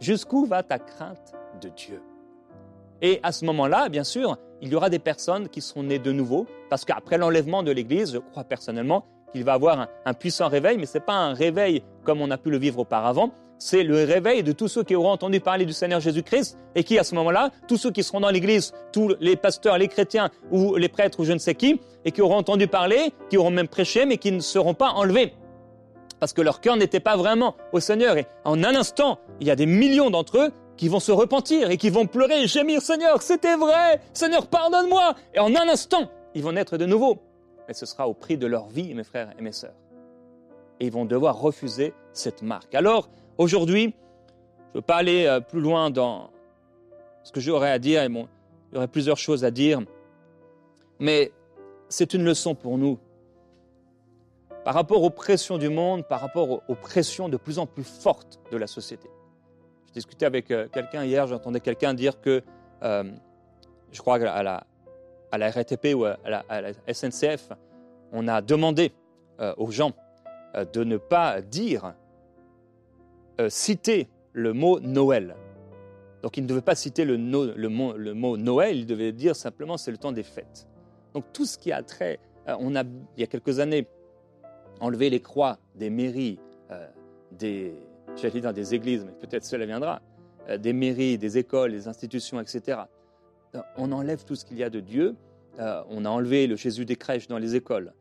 Jusqu'où 0.00 0.46
va 0.46 0.62
ta 0.62 0.78
crainte 0.78 1.32
de 1.60 1.68
Dieu? 1.68 2.02
Et 3.02 3.20
à 3.22 3.32
ce 3.32 3.44
moment-là, 3.44 3.88
bien 3.88 4.04
sûr, 4.04 4.38
il 4.60 4.72
y 4.72 4.74
aura 4.74 4.88
des 4.88 4.98
personnes 4.98 5.48
qui 5.48 5.60
seront 5.60 5.82
nées 5.82 5.98
de 5.98 6.12
nouveau, 6.12 6.46
parce 6.70 6.84
qu'après 6.84 7.18
l'enlèvement 7.18 7.62
de 7.62 7.70
l'Église, 7.70 8.12
je 8.12 8.18
crois 8.18 8.44
personnellement 8.44 9.04
qu'il 9.32 9.44
va 9.44 9.52
avoir 9.52 9.88
un, 10.04 10.14
puissant 10.14 10.48
réveil, 10.48 10.78
mais 10.78 10.86
ce 10.86 10.98
n'est 10.98 11.04
pas 11.04 11.14
un 11.14 11.34
réveil 11.34 11.82
comme 12.04 12.20
on 12.20 12.30
a 12.30 12.38
pu 12.38 12.50
le 12.50 12.58
vivre 12.58 12.78
auparavant, 12.78 13.30
c'est 13.58 13.82
le 13.82 14.04
réveil 14.04 14.42
de 14.42 14.52
tous 14.52 14.68
ceux 14.68 14.82
qui 14.82 14.94
auront 14.94 15.10
entendu 15.10 15.40
parler 15.40 15.64
du 15.64 15.72
Seigneur 15.72 16.00
Jésus-Christ 16.00 16.58
et 16.74 16.84
qui, 16.84 16.98
à 16.98 17.04
ce 17.04 17.14
moment-là, 17.14 17.50
tous 17.68 17.76
ceux 17.76 17.90
qui 17.90 18.02
seront 18.02 18.20
dans 18.20 18.30
l'Église, 18.30 18.72
tous 18.92 19.14
les 19.20 19.36
pasteurs, 19.36 19.78
les 19.78 19.88
chrétiens 19.88 20.30
ou 20.50 20.76
les 20.76 20.88
prêtres 20.88 21.20
ou 21.20 21.24
je 21.24 21.32
ne 21.32 21.38
sais 21.38 21.54
qui, 21.54 21.80
et 22.04 22.12
qui 22.12 22.20
auront 22.20 22.36
entendu 22.36 22.66
parler, 22.66 23.12
qui 23.30 23.36
auront 23.36 23.50
même 23.50 23.68
prêché, 23.68 24.06
mais 24.06 24.18
qui 24.18 24.32
ne 24.32 24.40
seront 24.40 24.74
pas 24.74 24.90
enlevés. 24.90 25.34
Parce 26.20 26.32
que 26.32 26.42
leur 26.42 26.60
cœur 26.60 26.76
n'était 26.76 27.00
pas 27.00 27.16
vraiment 27.16 27.54
au 27.72 27.80
Seigneur. 27.80 28.16
Et 28.16 28.26
en 28.44 28.62
un 28.64 28.74
instant, 28.74 29.18
il 29.40 29.46
y 29.46 29.50
a 29.50 29.56
des 29.56 29.66
millions 29.66 30.10
d'entre 30.10 30.38
eux 30.38 30.52
qui 30.76 30.88
vont 30.88 31.00
se 31.00 31.12
repentir 31.12 31.70
et 31.70 31.76
qui 31.76 31.90
vont 31.90 32.06
pleurer 32.06 32.42
et 32.42 32.46
gémir, 32.46 32.82
Seigneur, 32.82 33.22
c'était 33.22 33.56
vrai, 33.56 34.00
Seigneur, 34.12 34.46
pardonne-moi. 34.46 35.14
Et 35.34 35.38
en 35.38 35.54
un 35.54 35.68
instant, 35.68 36.10
ils 36.34 36.42
vont 36.42 36.52
naître 36.52 36.76
de 36.76 36.86
nouveau. 36.86 37.18
Mais 37.68 37.74
ce 37.74 37.86
sera 37.86 38.08
au 38.08 38.14
prix 38.14 38.36
de 38.36 38.46
leur 38.46 38.68
vie, 38.68 38.92
mes 38.94 39.04
frères 39.04 39.32
et 39.38 39.42
mes 39.42 39.52
sœurs. 39.52 39.74
Et 40.80 40.86
ils 40.86 40.92
vont 40.92 41.04
devoir 41.04 41.40
refuser 41.40 41.94
cette 42.12 42.42
marque. 42.42 42.74
Alors, 42.74 43.08
Aujourd'hui, 43.36 43.94
je 44.68 44.70
ne 44.70 44.74
veux 44.74 44.82
pas 44.82 44.96
aller 44.96 45.26
euh, 45.26 45.40
plus 45.40 45.60
loin 45.60 45.90
dans 45.90 46.30
ce 47.24 47.32
que 47.32 47.40
j'aurais 47.40 47.70
à 47.70 47.80
dire, 47.80 48.04
il 48.04 48.26
y 48.72 48.76
aurait 48.76 48.86
plusieurs 48.86 49.16
choses 49.16 49.44
à 49.44 49.50
dire, 49.50 49.80
mais 51.00 51.32
c'est 51.88 52.14
une 52.14 52.24
leçon 52.24 52.54
pour 52.54 52.78
nous. 52.78 52.98
Par 54.64 54.74
rapport 54.74 55.02
aux 55.02 55.10
pressions 55.10 55.58
du 55.58 55.68
monde, 55.68 56.06
par 56.06 56.20
rapport 56.20 56.62
aux 56.68 56.74
pressions 56.76 57.28
de 57.28 57.36
plus 57.36 57.58
en 57.58 57.66
plus 57.66 57.82
fortes 57.82 58.38
de 58.52 58.56
la 58.56 58.68
société. 58.68 59.10
Je 59.88 59.92
discutais 59.92 60.26
avec 60.26 60.50
euh, 60.52 60.68
quelqu'un 60.72 61.04
hier, 61.04 61.26
j'entendais 61.26 61.60
quelqu'un 61.60 61.92
dire 61.92 62.20
que, 62.20 62.40
euh, 62.84 63.04
je 63.90 64.00
crois 64.00 64.16
à 64.16 64.42
la, 64.44 64.64
à 65.32 65.38
la 65.38 65.50
RATP 65.50 65.88
ou 65.94 66.04
à 66.04 66.16
la, 66.24 66.72
SNCF, 66.92 67.50
on 68.12 68.28
a 68.28 68.40
demandé 68.40 68.92
aux 69.56 69.72
gens 69.72 69.92
de 70.72 70.84
ne 70.84 70.96
pas 70.96 71.40
dire 71.40 71.94
euh, 73.40 73.48
citer 73.50 74.08
le 74.32 74.52
mot 74.52 74.78
Noël. 74.78 75.34
Donc 76.22 76.36
il 76.36 76.44
ne 76.44 76.48
devait 76.48 76.60
pas 76.60 76.76
citer 76.76 77.04
le, 77.04 77.18
mot, 77.18 77.46
le, 77.46 78.14
mot, 78.14 78.36
Noël, 78.36 78.76
il 78.76 78.86
devait 78.86 79.10
dire 79.10 79.34
simplement 79.34 79.76
c'est 79.76 79.90
le 79.90 79.98
temps 79.98 80.12
des 80.12 80.22
fêtes. 80.22 80.68
Donc 81.14 81.24
tout 81.32 81.44
ce 81.44 81.58
qui 81.58 81.72
a 81.72 81.82
trait, 81.82 82.20
euh, 82.48 82.54
on 82.60 82.76
a 82.76 82.84
il 82.84 83.20
y 83.20 83.24
a 83.24 83.26
quelques 83.26 83.58
années 83.58 83.88
enlevé 84.78 85.10
les 85.10 85.18
croix 85.18 85.58
des 85.74 85.90
mairies, 85.90 86.38
euh, 86.70 86.86
des, 87.32 87.74
des 88.22 88.74
églises, 88.74 89.04
mais 89.04 89.12
peut-être 89.12 89.44
cela 89.44 89.66
viendra, 89.66 90.00
des 90.58 90.72
mairies, 90.72 91.18
des 91.18 91.36
écoles, 91.36 91.72
des 91.72 91.88
institutions, 91.88 92.40
etc. 92.40 92.82
On 93.76 93.90
enlève 93.90 94.24
tout 94.24 94.36
ce 94.36 94.44
qu'il 94.44 94.58
y 94.58 94.62
a 94.62 94.70
de 94.70 94.80
Dieu. 94.80 95.16
on 95.58 96.04
a 96.04 96.08
enlevé 96.08 96.46
le 96.46 96.54
Jésus 96.54 96.84
des 96.84 96.96
crèches 96.96 97.28
dans 97.28 97.38
les 97.38 97.56
écoles. 97.56 97.94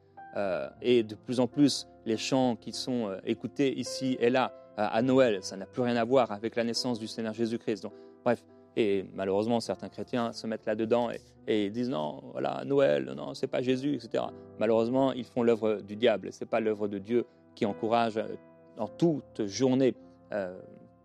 et 0.82 1.04
de 1.04 1.15
plus 1.15 1.39
en 1.39 1.48
plus, 1.48 1.88
les 2.06 2.17
chants 2.17 2.58
qui 2.58 2.74
sont 2.74 3.15
écoutés 3.26 3.80
ici 3.80 4.17
et 4.19 4.30
là 4.30 4.62
à 4.77 5.01
Noël. 5.01 5.43
Ça 5.43 5.57
n'a 5.57 5.65
plus 5.65 5.81
rien 5.81 5.95
à 5.95 6.03
voir 6.03 6.31
avec 6.31 6.55
la 6.55 6.63
naissance 6.63 6.99
du 6.99 7.07
Seigneur 7.07 7.33
Jésus-Christ. 7.33 7.83
Donc, 7.83 7.93
bref, 8.23 8.43
et 8.75 9.05
malheureusement, 9.13 9.59
certains 9.59 9.89
chrétiens 9.89 10.31
se 10.31 10.47
mettent 10.47 10.65
là-dedans 10.65 11.09
et, 11.47 11.69
disent 11.69 11.89
non, 11.89 12.21
voilà, 12.31 12.63
Noël, 12.65 13.05
non, 13.15 13.33
c'est 13.33 13.47
pas 13.47 13.62
Jésus, 13.62 13.95
etc. 13.95 14.23
Malheureusement, 14.59 15.12
ils 15.12 15.25
font 15.25 15.43
l'œuvre 15.43 15.81
du 15.81 15.95
diable. 15.95 16.29
C'est 16.31 16.45
pas 16.45 16.59
l'œuvre 16.59 16.88
de 16.88 16.97
Dieu 16.97 17.25
qui 17.53 17.65
encourage 17.65 18.17
euh, 18.17 18.36
en 18.77 18.88
toute 18.88 19.45
journée, 19.45 19.93
euh, 20.31 20.57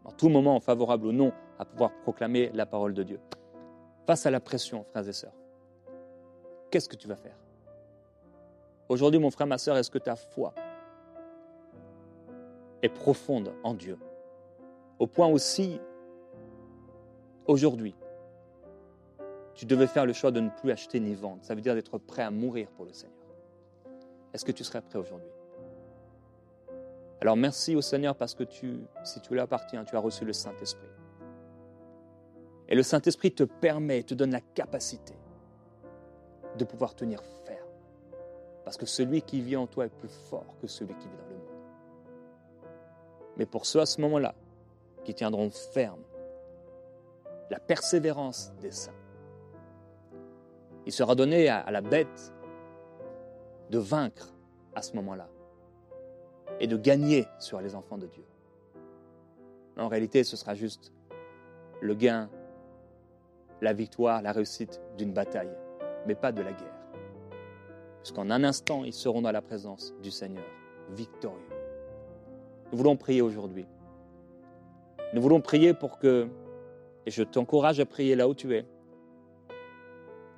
en 0.04 0.12
tout 0.12 0.28
moment, 0.28 0.60
favorable 0.60 1.06
ou 1.06 1.12
non, 1.12 1.32
à 1.58 1.64
pouvoir 1.64 1.92
proclamer 2.02 2.50
la 2.54 2.64
parole 2.64 2.94
de 2.94 3.02
Dieu. 3.02 3.20
Face 4.06 4.24
à 4.24 4.30
la 4.30 4.40
pression, 4.40 4.84
frères 4.84 5.06
et 5.06 5.12
sœurs, 5.12 5.34
qu'est-ce 6.70 6.88
que 6.88 6.96
tu 6.96 7.08
vas 7.08 7.16
faire? 7.16 7.36
Aujourd'hui, 8.88 9.20
mon 9.20 9.30
frère, 9.30 9.46
ma 9.46 9.58
sœur, 9.58 9.76
est-ce 9.76 9.90
que 9.90 9.98
ta 9.98 10.16
foi 10.16 10.54
est 12.82 12.88
profonde 12.88 13.52
en 13.62 13.74
Dieu. 13.74 13.98
Au 14.98 15.06
point 15.06 15.26
aussi, 15.28 15.80
aujourd'hui, 17.46 17.94
tu 19.54 19.66
devais 19.66 19.86
faire 19.86 20.06
le 20.06 20.12
choix 20.12 20.30
de 20.30 20.40
ne 20.40 20.50
plus 20.50 20.70
acheter 20.70 21.00
ni 21.00 21.14
vendre. 21.14 21.38
Ça 21.42 21.54
veut 21.54 21.60
dire 21.60 21.74
d'être 21.74 21.98
prêt 21.98 22.22
à 22.22 22.30
mourir 22.30 22.68
pour 22.76 22.84
le 22.84 22.92
Seigneur. 22.92 23.16
Est-ce 24.32 24.44
que 24.44 24.52
tu 24.52 24.62
serais 24.62 24.80
prêt 24.82 24.98
aujourd'hui? 24.98 25.30
Alors 27.20 27.36
merci 27.36 27.74
au 27.74 27.80
Seigneur 27.80 28.14
parce 28.14 28.34
que 28.34 28.44
si 29.02 29.20
tu 29.20 29.34
l'appartiens, 29.34 29.84
tu 29.84 29.96
as 29.96 30.00
reçu 30.00 30.24
le 30.24 30.32
Saint-Esprit. 30.32 30.86
Et 32.68 32.76
le 32.76 32.82
Saint-Esprit 32.82 33.32
te 33.32 33.42
permet, 33.44 34.02
te 34.04 34.14
donne 34.14 34.30
la 34.30 34.40
capacité 34.40 35.14
de 36.56 36.64
pouvoir 36.64 36.94
tenir 36.94 37.22
ferme. 37.44 37.58
Parce 38.64 38.76
que 38.76 38.86
celui 38.86 39.22
qui 39.22 39.40
vit 39.40 39.56
en 39.56 39.66
toi 39.66 39.86
est 39.86 39.88
plus 39.88 40.12
fort 40.28 40.54
que 40.60 40.66
celui 40.68 40.94
qui 40.94 41.08
vit 41.08 41.16
dans. 41.16 41.27
Mais 43.38 43.46
pour 43.46 43.66
ceux 43.66 43.80
à 43.80 43.86
ce 43.86 44.00
moment-là 44.00 44.34
qui 45.04 45.14
tiendront 45.14 45.50
ferme, 45.50 46.02
la 47.50 47.58
persévérance 47.58 48.52
des 48.60 48.72
saints, 48.72 48.92
il 50.84 50.92
sera 50.92 51.14
donné 51.14 51.48
à, 51.48 51.70
la 51.70 51.80
bête 51.80 52.32
de 53.70 53.78
vaincre 53.78 54.34
à 54.74 54.82
ce 54.82 54.94
moment-là 54.96 55.28
et 56.60 56.66
de 56.66 56.76
gagner 56.76 57.26
sur 57.38 57.60
les 57.60 57.74
enfants 57.74 57.98
de 57.98 58.06
Dieu. 58.06 58.24
En 59.76 59.88
réalité, 59.88 60.24
ce 60.24 60.36
sera 60.36 60.54
juste 60.54 60.92
le 61.80 61.94
gain, 61.94 62.28
la 63.60 63.72
victoire, 63.72 64.22
la 64.22 64.32
réussite 64.32 64.80
d'une 64.96 65.12
bataille, 65.12 65.52
mais 66.06 66.14
pas 66.14 66.32
de 66.32 66.42
la 66.42 66.52
guerre. 66.52 66.74
Puisqu'en 68.02 68.30
un 68.30 68.42
instant, 68.42 68.84
ils 68.84 68.94
seront 68.94 69.22
dans 69.22 69.32
la 69.32 69.42
présence 69.42 69.94
du 70.02 70.10
Seigneur, 70.10 70.46
victorieux. 70.90 71.47
Nous 72.70 72.78
voulons 72.78 72.96
prier 72.96 73.22
aujourd'hui. 73.22 73.66
Nous 75.14 75.22
voulons 75.22 75.40
prier 75.40 75.72
pour 75.72 75.98
que, 75.98 76.28
et 77.06 77.10
je 77.10 77.22
t'encourage 77.22 77.80
à 77.80 77.86
prier 77.86 78.14
là 78.14 78.28
où 78.28 78.34
tu 78.34 78.54
es, 78.54 78.66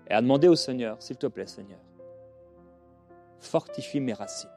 et 0.08 0.12
à 0.12 0.22
demander 0.22 0.48
au 0.48 0.56
Seigneur, 0.56 0.96
s'il 1.00 1.16
te 1.16 1.26
plaît 1.26 1.46
Seigneur, 1.46 1.80
fortifie 3.38 4.00
mes 4.00 4.12
racines, 4.12 4.50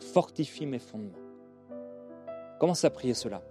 fortifie 0.00 0.66
mes 0.66 0.78
fondements. 0.78 1.18
Commence 2.58 2.84
à 2.84 2.90
prier 2.90 3.14
cela 3.14 3.42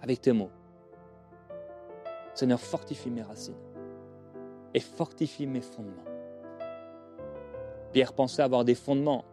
avec 0.00 0.20
tes 0.20 0.32
mots. 0.32 0.50
Seigneur, 2.34 2.60
fortifie 2.60 3.10
mes 3.10 3.22
racines 3.22 3.54
et 4.74 4.80
fortifie 4.80 5.46
mes 5.46 5.60
fondements. 5.60 6.04
Pierre 7.92 8.12
pensait 8.12 8.42
avoir 8.42 8.64
des 8.64 8.74
fondements 8.74 9.24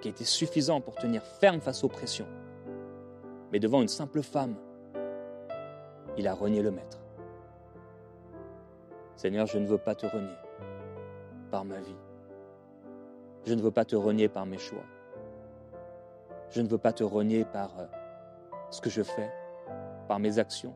qui 0.00 0.08
étaient 0.08 0.24
suffisants 0.24 0.80
pour 0.80 0.96
tenir 0.96 1.22
ferme 1.22 1.60
face 1.60 1.84
aux 1.84 1.88
pressions. 1.88 2.26
Mais 3.52 3.58
devant 3.58 3.82
une 3.82 3.88
simple 3.88 4.22
femme, 4.22 4.56
il 6.16 6.26
a 6.26 6.34
renié 6.34 6.62
le 6.62 6.70
maître. 6.70 6.98
Seigneur, 9.16 9.46
je 9.46 9.58
ne 9.58 9.66
veux 9.66 9.78
pas 9.78 9.94
te 9.94 10.06
renier 10.06 10.36
par 11.50 11.64
ma 11.64 11.80
vie. 11.80 11.96
Je 13.44 13.54
ne 13.54 13.60
veux 13.60 13.70
pas 13.70 13.84
te 13.84 13.96
renier 13.96 14.28
par 14.28 14.46
mes 14.46 14.58
choix. 14.58 14.84
Je 16.50 16.62
ne 16.62 16.68
veux 16.68 16.78
pas 16.78 16.92
te 16.92 17.04
renier 17.04 17.44
par 17.44 17.70
euh, 17.78 17.86
ce 18.70 18.80
que 18.80 18.90
je 18.90 19.02
fais, 19.02 19.30
par 20.08 20.18
mes 20.18 20.38
actions. 20.38 20.74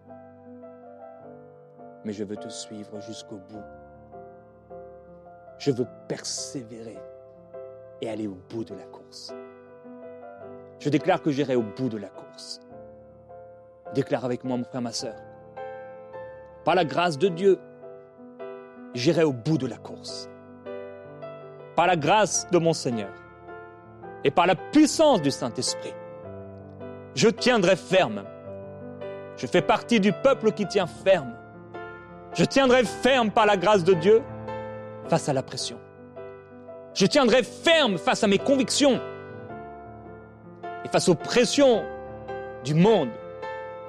Mais 2.05 2.13
je 2.13 2.25
veux 2.25 2.37
te 2.37 2.49
suivre 2.49 3.01
jusqu'au 3.01 3.37
bout 3.37 3.65
je 5.59 5.71
veux 5.71 5.87
persévérer 6.09 6.99
aller 8.09 8.27
au 8.27 8.37
bout 8.51 8.65
de 8.65 8.75
la 8.75 8.85
course. 8.85 9.35
Je 10.81 10.89
déclare 10.89 11.23
que 11.23 11.31
j'irai 11.31 11.57
au 11.57 11.63
bout 11.63 11.89
de 11.89 11.97
la 11.97 12.09
course. 12.09 12.61
Déclare 13.95 14.25
avec 14.25 14.45
moi, 14.45 14.57
mon 14.57 14.65
frère, 14.65 14.83
ma 14.83 14.93
soeur. 14.93 15.15
Par 16.65 16.75
la 16.75 16.85
grâce 16.85 17.19
de 17.19 17.29
Dieu, 17.29 17.59
j'irai 18.95 19.25
au 19.25 19.33
bout 19.33 19.59
de 19.59 19.67
la 19.67 19.77
course. 19.77 20.29
Par 21.77 21.87
la 21.87 21.97
grâce 21.97 22.47
de 22.51 22.59
mon 22.59 22.73
Seigneur 22.73 23.13
et 24.25 24.31
par 24.31 24.47
la 24.47 24.55
puissance 24.55 25.21
du 25.23 25.31
Saint-Esprit, 25.31 25.95
je 27.15 27.29
tiendrai 27.29 27.77
ferme. 27.77 28.25
Je 29.37 29.47
fais 29.47 29.63
partie 29.63 30.01
du 30.01 30.13
peuple 30.13 30.53
qui 30.53 30.67
tient 30.67 30.87
ferme. 30.87 31.35
Je 32.35 32.45
tiendrai 32.45 32.85
ferme 32.85 33.31
par 33.31 33.47
la 33.47 33.57
grâce 33.57 33.85
de 33.85 33.95
Dieu 33.95 34.23
face 35.09 35.29
à 35.29 35.33
la 35.33 35.43
pression. 35.43 35.79
Je 36.95 37.07
tiendrai 37.07 37.43
ferme 37.43 37.99
face 37.99 38.23
à 38.23 38.29
mes 38.29 38.39
convictions 38.39 39.01
et 40.85 40.89
face 40.89 41.09
aux 41.09 41.17
pressions 41.17 41.85
du 42.63 42.75
monde, 42.75 43.11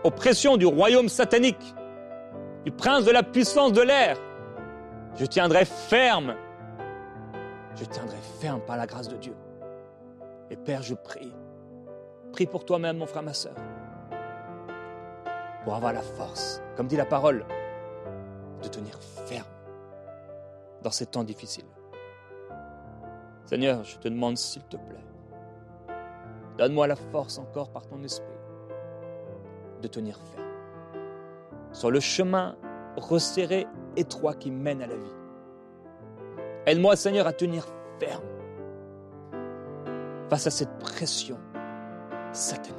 aux 0.03 0.09
pressions 0.09 0.57
du 0.57 0.65
royaume 0.65 1.07
satanique, 1.07 1.75
du 2.63 2.71
prince 2.71 3.05
de 3.05 3.11
la 3.11 3.21
puissance 3.21 3.73
de 3.73 3.81
l'air. 3.81 4.17
Je 5.19 5.25
tiendrai 5.25 5.65
ferme. 5.65 6.35
Je 7.75 7.85
tiendrai 7.85 8.17
ferme 8.41 8.61
par 8.61 8.75
la 8.75 8.87
grâce 8.87 9.07
de 9.07 9.17
Dieu. 9.17 9.35
Et 10.49 10.55
Père, 10.55 10.81
je 10.81 10.95
prie. 10.95 11.31
Prie 12.31 12.47
pour 12.47 12.65
toi-même, 12.65 12.97
mon 12.97 13.05
frère, 13.05 13.23
ma 13.23 13.33
soeur. 13.33 13.55
Pour 15.63 15.75
avoir 15.75 15.93
la 15.93 16.01
force, 16.01 16.59
comme 16.75 16.87
dit 16.87 16.97
la 16.97 17.05
parole, 17.05 17.45
de 18.63 18.67
tenir 18.67 18.99
ferme 19.27 19.45
dans 20.81 20.91
ces 20.91 21.05
temps 21.05 21.23
difficiles. 21.23 21.65
Seigneur, 23.45 23.83
je 23.83 23.97
te 23.97 24.07
demande 24.07 24.37
s'il 24.37 24.63
te 24.63 24.77
plaît, 24.77 25.05
donne-moi 26.57 26.87
la 26.87 26.95
force 26.95 27.37
encore 27.37 27.69
par 27.69 27.85
ton 27.85 28.01
esprit 28.03 28.25
de 29.81 29.87
tenir 29.87 30.17
ferme 30.17 30.45
sur 31.71 31.91
le 31.91 31.99
chemin 31.99 32.55
resserré, 32.95 33.67
étroit 33.97 34.33
qui 34.33 34.49
mène 34.49 34.81
à 34.81 34.87
la 34.87 34.95
vie. 34.95 35.15
Aide-moi, 36.65 36.95
Seigneur, 36.95 37.27
à 37.27 37.33
tenir 37.33 37.65
ferme 37.99 38.23
face 40.29 40.47
à 40.47 40.51
cette 40.51 40.77
pression 40.79 41.37
satanique. 42.31 42.73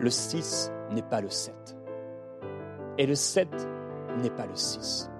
Le 0.00 0.10
6 0.10 0.72
n'est 0.90 1.02
pas 1.02 1.20
le 1.20 1.30
7. 1.30 1.54
Et 2.98 3.06
le 3.06 3.14
7 3.14 3.48
n'est 4.18 4.30
pas 4.30 4.46
le 4.46 4.54
6. 4.54 5.10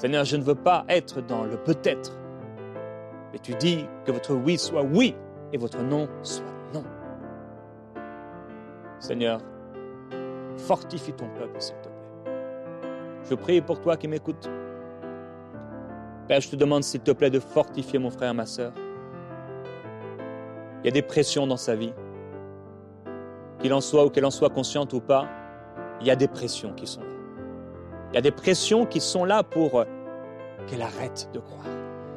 Seigneur, 0.00 0.24
je 0.24 0.38
ne 0.38 0.42
veux 0.42 0.54
pas 0.54 0.86
être 0.88 1.20
dans 1.20 1.44
le 1.44 1.58
peut-être, 1.58 2.16
mais 3.34 3.38
tu 3.38 3.52
dis 3.56 3.84
que 4.06 4.12
votre 4.12 4.34
oui 4.34 4.56
soit 4.56 4.80
oui 4.82 5.14
et 5.52 5.58
votre 5.58 5.82
non 5.82 6.08
soit 6.22 6.42
non. 6.72 6.82
Seigneur, 8.98 9.42
fortifie 10.56 11.12
ton 11.12 11.28
peuple, 11.38 11.54
s'il 11.58 11.74
te 11.76 11.88
plaît. 11.88 12.32
Je 13.28 13.34
prie 13.34 13.60
pour 13.60 13.82
toi 13.82 13.98
qui 13.98 14.08
m'écoutes. 14.08 14.48
Père, 16.28 16.40
je 16.40 16.48
te 16.48 16.56
demande, 16.56 16.82
s'il 16.82 17.00
te 17.00 17.10
plaît, 17.10 17.28
de 17.28 17.38
fortifier 17.38 17.98
mon 17.98 18.10
frère, 18.10 18.32
ma 18.32 18.46
soeur. 18.46 18.72
Il 20.82 20.86
y 20.86 20.88
a 20.88 20.92
des 20.92 21.02
pressions 21.02 21.46
dans 21.46 21.58
sa 21.58 21.76
vie. 21.76 21.92
Qu'il 23.58 23.74
en 23.74 23.82
soit 23.82 24.06
ou 24.06 24.08
qu'elle 24.08 24.24
en 24.24 24.30
soit 24.30 24.48
consciente 24.48 24.94
ou 24.94 25.00
pas, 25.00 25.28
il 26.00 26.06
y 26.06 26.10
a 26.10 26.16
des 26.16 26.28
pressions 26.28 26.72
qui 26.72 26.86
sont 26.86 27.02
là. 27.02 27.09
Il 28.10 28.16
y 28.16 28.18
a 28.18 28.22
des 28.22 28.32
pressions 28.32 28.86
qui 28.86 29.00
sont 29.00 29.24
là 29.24 29.44
pour 29.44 29.78
euh, 29.78 29.84
qu'elle 30.66 30.82
arrête 30.82 31.28
de 31.32 31.38
croire. 31.38 31.66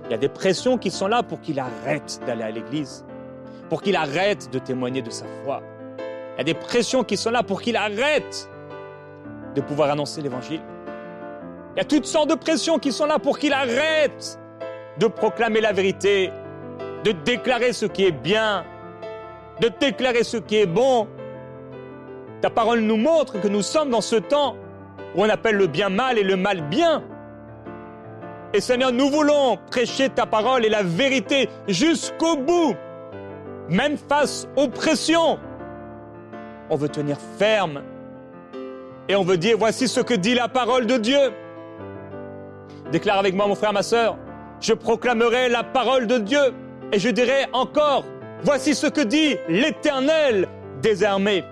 Il 0.05 0.11
y 0.11 0.15
a 0.15 0.17
des 0.17 0.29
pressions 0.29 0.79
qui 0.79 0.89
sont 0.89 1.07
là 1.07 1.21
pour 1.21 1.39
qu'il 1.39 1.59
arrête 1.59 2.19
d'aller 2.25 2.43
à 2.43 2.49
l'église, 2.49 3.05
pour 3.69 3.83
qu'il 3.83 3.95
arrête 3.95 4.51
de 4.51 4.57
témoigner 4.57 5.03
de 5.03 5.11
sa 5.11 5.25
foi. 5.43 5.61
Il 5.99 6.39
y 6.39 6.41
a 6.41 6.43
des 6.43 6.55
pressions 6.55 7.03
qui 7.03 7.15
sont 7.15 7.29
là 7.29 7.43
pour 7.43 7.61
qu'il 7.61 7.75
arrête 7.75 8.49
de 9.53 9.61
pouvoir 9.61 9.91
annoncer 9.91 10.21
l'évangile. 10.21 10.61
Il 11.75 11.77
y 11.77 11.81
a 11.81 11.85
toutes 11.85 12.05
sortes 12.05 12.29
de 12.29 12.35
pressions 12.35 12.79
qui 12.79 12.91
sont 12.91 13.05
là 13.05 13.19
pour 13.19 13.37
qu'il 13.37 13.53
arrête 13.53 14.39
de 14.99 15.05
proclamer 15.05 15.61
la 15.61 15.73
vérité, 15.73 16.31
de 17.03 17.11
déclarer 17.11 17.71
ce 17.71 17.85
qui 17.85 18.05
est 18.05 18.11
bien, 18.11 18.65
de 19.61 19.69
déclarer 19.79 20.23
ce 20.23 20.37
qui 20.37 20.57
est 20.57 20.65
bon. 20.65 21.07
Ta 22.41 22.49
parole 22.49 22.79
nous 22.79 22.97
montre 22.97 23.39
que 23.39 23.47
nous 23.47 23.61
sommes 23.61 23.91
dans 23.91 24.01
ce 24.01 24.15
temps 24.15 24.55
où 25.15 25.23
on 25.23 25.29
appelle 25.29 25.55
le 25.55 25.67
bien 25.67 25.89
mal 25.89 26.17
et 26.17 26.23
le 26.23 26.35
mal 26.35 26.61
bien. 26.69 27.03
Et 28.53 28.61
Seigneur, 28.61 28.91
nous 28.91 29.09
voulons 29.09 29.57
prêcher 29.71 30.09
ta 30.09 30.25
parole 30.25 30.63
et 30.65 30.69
la 30.69 30.83
vérité 30.83 31.49
jusqu'au 31.67 32.37
bout, 32.37 32.75
même 33.69 33.97
face 33.97 34.47
aux 34.55 34.67
pressions. 34.67 35.39
On 36.69 36.75
veut 36.75 36.89
tenir 36.89 37.17
ferme 37.37 37.81
et 39.09 39.15
on 39.15 39.23
veut 39.23 39.37
dire, 39.37 39.57
voici 39.57 39.87
ce 39.87 39.99
que 39.99 40.13
dit 40.13 40.35
la 40.35 40.47
parole 40.47 40.85
de 40.85 40.97
Dieu. 40.97 41.33
Déclare 42.91 43.17
avec 43.17 43.35
moi, 43.35 43.47
mon 43.47 43.55
frère, 43.55 43.73
ma 43.73 43.83
soeur, 43.83 44.17
je 44.61 44.73
proclamerai 44.73 45.49
la 45.49 45.63
parole 45.63 46.07
de 46.07 46.19
Dieu 46.19 46.53
et 46.91 46.99
je 46.99 47.09
dirai 47.09 47.47
encore, 47.53 48.05
voici 48.43 48.75
ce 48.75 48.87
que 48.87 49.01
dit 49.01 49.35
l'Éternel 49.49 50.47
des 50.81 51.03
armées. 51.03 51.43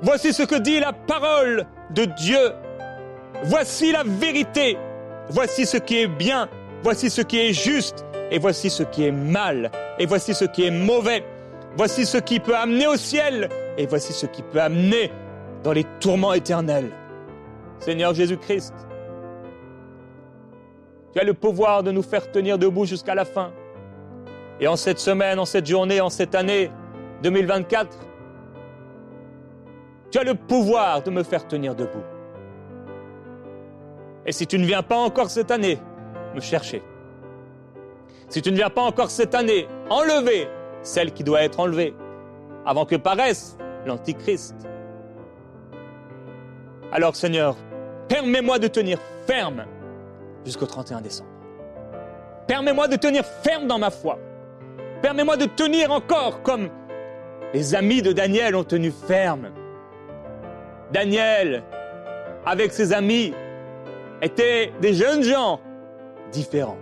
Voici 0.00 0.32
ce 0.32 0.42
que 0.42 0.56
dit 0.56 0.80
la 0.80 0.92
parole 0.92 1.66
de 1.90 2.06
Dieu. 2.06 2.52
Voici 3.44 3.92
la 3.92 4.04
vérité. 4.04 4.78
Voici 5.28 5.66
ce 5.66 5.76
qui 5.76 6.02
est 6.02 6.06
bien. 6.06 6.48
Voici 6.82 7.10
ce 7.10 7.22
qui 7.22 7.38
est 7.38 7.52
juste. 7.52 8.04
Et 8.30 8.38
voici 8.38 8.70
ce 8.70 8.82
qui 8.82 9.04
est 9.04 9.12
mal. 9.12 9.70
Et 9.98 10.06
voici 10.06 10.34
ce 10.34 10.44
qui 10.44 10.64
est 10.64 10.70
mauvais. 10.70 11.24
Voici 11.76 12.06
ce 12.06 12.18
qui 12.18 12.38
peut 12.38 12.56
amener 12.56 12.86
au 12.86 12.96
ciel. 12.96 13.48
Et 13.76 13.86
voici 13.86 14.12
ce 14.12 14.26
qui 14.26 14.42
peut 14.42 14.60
amener 14.60 15.10
dans 15.64 15.72
les 15.72 15.84
tourments 16.00 16.32
éternels. 16.32 16.90
Seigneur 17.78 18.14
Jésus-Christ, 18.14 18.74
tu 21.12 21.20
as 21.20 21.24
le 21.24 21.34
pouvoir 21.34 21.82
de 21.82 21.90
nous 21.90 22.02
faire 22.02 22.30
tenir 22.30 22.58
debout 22.58 22.84
jusqu'à 22.84 23.14
la 23.14 23.24
fin. 23.24 23.52
Et 24.60 24.68
en 24.68 24.76
cette 24.76 24.98
semaine, 24.98 25.38
en 25.38 25.44
cette 25.44 25.66
journée, 25.66 26.00
en 26.00 26.10
cette 26.10 26.34
année 26.34 26.70
2024, 27.22 27.98
tu 30.10 30.18
as 30.18 30.24
le 30.24 30.34
pouvoir 30.34 31.02
de 31.02 31.10
me 31.10 31.22
faire 31.22 31.46
tenir 31.48 31.74
debout. 31.74 32.04
Et 34.26 34.32
si 34.32 34.46
tu 34.46 34.58
ne 34.58 34.64
viens 34.64 34.82
pas 34.82 34.96
encore 34.96 35.30
cette 35.30 35.50
année 35.50 35.78
me 36.34 36.40
chercher, 36.40 36.82
si 38.28 38.40
tu 38.40 38.50
ne 38.50 38.56
viens 38.56 38.70
pas 38.70 38.82
encore 38.82 39.10
cette 39.10 39.34
année 39.34 39.68
enlever 39.90 40.48
celle 40.82 41.12
qui 41.12 41.24
doit 41.24 41.42
être 41.42 41.60
enlevée, 41.60 41.94
avant 42.64 42.86
que 42.86 42.96
paraisse 42.96 43.58
l'Antichrist, 43.84 44.54
alors 46.92 47.16
Seigneur, 47.16 47.56
permets-moi 48.08 48.58
de 48.58 48.68
tenir 48.68 48.98
ferme 49.26 49.64
jusqu'au 50.44 50.66
31 50.66 51.00
décembre. 51.00 51.30
Permets-moi 52.46 52.88
de 52.88 52.96
tenir 52.96 53.24
ferme 53.24 53.66
dans 53.66 53.78
ma 53.78 53.90
foi. 53.90 54.18
Permets-moi 55.00 55.36
de 55.36 55.46
tenir 55.46 55.90
encore 55.90 56.42
comme 56.42 56.68
les 57.54 57.74
amis 57.74 58.02
de 58.02 58.12
Daniel 58.12 58.56
ont 58.56 58.64
tenu 58.64 58.90
ferme. 58.90 59.50
Daniel, 60.92 61.62
avec 62.44 62.72
ses 62.72 62.92
amis, 62.92 63.32
étaient 64.22 64.72
des 64.80 64.94
jeunes 64.94 65.22
gens 65.22 65.60
différents. 66.30 66.78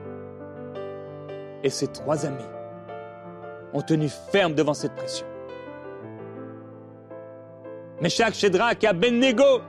Et 1.64 1.70
ses 1.70 1.88
trois 1.88 2.24
amis 2.26 2.44
ont 3.72 3.82
tenu 3.82 4.08
ferme 4.08 4.54
devant 4.54 4.74
cette 4.74 4.94
pression. 4.94 5.26
Meshach, 8.00 8.34
Shadrach 8.34 8.82
et 8.82 8.86
Abednego 8.86 9.60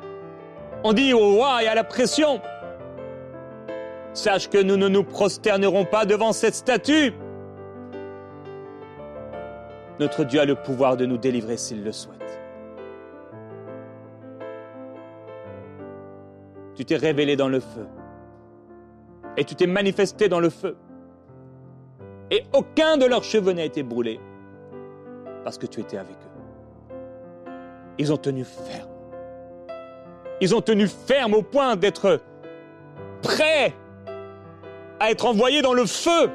ont 0.84 0.94
dit 0.94 1.14
au 1.14 1.36
roi 1.36 1.64
et 1.64 1.68
à 1.68 1.76
la 1.76 1.84
pression, 1.84 2.42
sache 4.14 4.50
que 4.50 4.62
nous 4.62 4.78
ne 4.78 4.88
nous 4.88 5.04
prosternerons 5.04 5.86
pas 5.86 6.06
devant 6.06 6.34
cette 6.34 6.56
statue. 6.56 7.14
Notre 10.00 10.24
Dieu 10.24 10.40
a 10.40 10.46
le 10.46 10.56
pouvoir 10.56 10.98
de 10.98 11.06
nous 11.06 11.18
délivrer 11.18 11.58
s'il 11.58 11.84
le 11.84 11.92
souhaite. 11.92 12.41
Tu 16.82 16.86
t'es 16.86 16.98
révélé 16.98 17.36
dans 17.36 17.48
le 17.48 17.60
feu. 17.60 17.86
Et 19.38 19.44
tu 19.44 19.54
t'es 19.54 19.68
manifesté 19.68 20.28
dans 20.30 20.40
le 20.40 20.50
feu. 20.50 20.76
Et 22.32 22.42
aucun 22.54 22.98
de 22.98 23.06
leurs 23.06 23.24
cheveux 23.24 23.54
n'a 23.54 23.66
été 23.66 23.84
brûlé. 23.84 24.20
Parce 25.44 25.60
que 25.60 25.68
tu 25.68 25.80
étais 25.80 25.98
avec 25.98 26.16
eux. 26.16 26.96
Ils 28.00 28.12
ont 28.12 28.18
tenu 28.18 28.44
ferme. 28.44 28.90
Ils 30.42 30.56
ont 30.56 30.62
tenu 30.62 30.88
ferme 30.88 31.36
au 31.36 31.44
point 31.44 31.76
d'être 31.76 32.20
prêts 33.22 33.76
à 35.00 35.12
être 35.12 35.28
envoyés 35.28 35.62
dans 35.62 35.76
le 35.76 35.86
feu. 35.86 36.32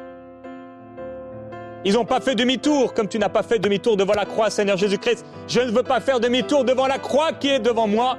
Ils 1.84 1.94
n'ont 1.94 2.04
pas 2.04 2.20
fait 2.20 2.36
demi-tour, 2.36 2.94
comme 2.94 3.08
tu 3.08 3.18
n'as 3.18 3.30
pas 3.30 3.42
fait 3.42 3.58
demi-tour 3.58 3.96
devant 3.96 4.14
la 4.14 4.26
croix, 4.26 4.48
Seigneur 4.50 4.76
Jésus-Christ. 4.76 5.26
Je 5.48 5.58
ne 5.58 5.72
veux 5.72 5.82
pas 5.82 5.98
faire 5.98 6.20
demi-tour 6.20 6.62
devant 6.62 6.86
la 6.86 7.00
croix 7.00 7.32
qui 7.32 7.48
est 7.48 7.58
devant 7.58 7.88
moi. 7.88 8.16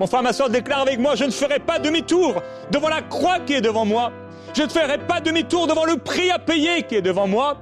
Mon 0.00 0.06
frère, 0.06 0.22
ma 0.22 0.32
soeur, 0.32 0.48
déclare 0.48 0.80
avec 0.80 0.98
moi, 0.98 1.14
je 1.14 1.24
ne 1.24 1.30
ferai 1.30 1.58
pas 1.58 1.78
demi-tour 1.78 2.40
devant 2.70 2.88
la 2.88 3.02
croix 3.02 3.38
qui 3.38 3.52
est 3.52 3.60
devant 3.60 3.84
moi. 3.84 4.10
Je 4.54 4.62
ne 4.62 4.68
ferai 4.68 4.96
pas 4.96 5.20
demi-tour 5.20 5.66
devant 5.66 5.84
le 5.84 5.98
prix 5.98 6.30
à 6.30 6.38
payer 6.38 6.84
qui 6.84 6.94
est 6.94 7.02
devant 7.02 7.26
moi. 7.26 7.58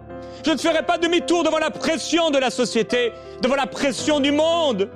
Je 0.47 0.53
ne 0.53 0.57
ferai 0.57 0.85
pas 0.85 0.99
demi-tour 0.99 1.43
devant 1.43 1.59
la 1.59 1.71
pression 1.71 2.31
de 2.31 2.39
la 2.39 2.51
société, 2.51 3.13
devant 3.43 3.57
la 3.57 3.67
pression 3.67 4.21
du 4.21 4.31
monde. 4.31 4.89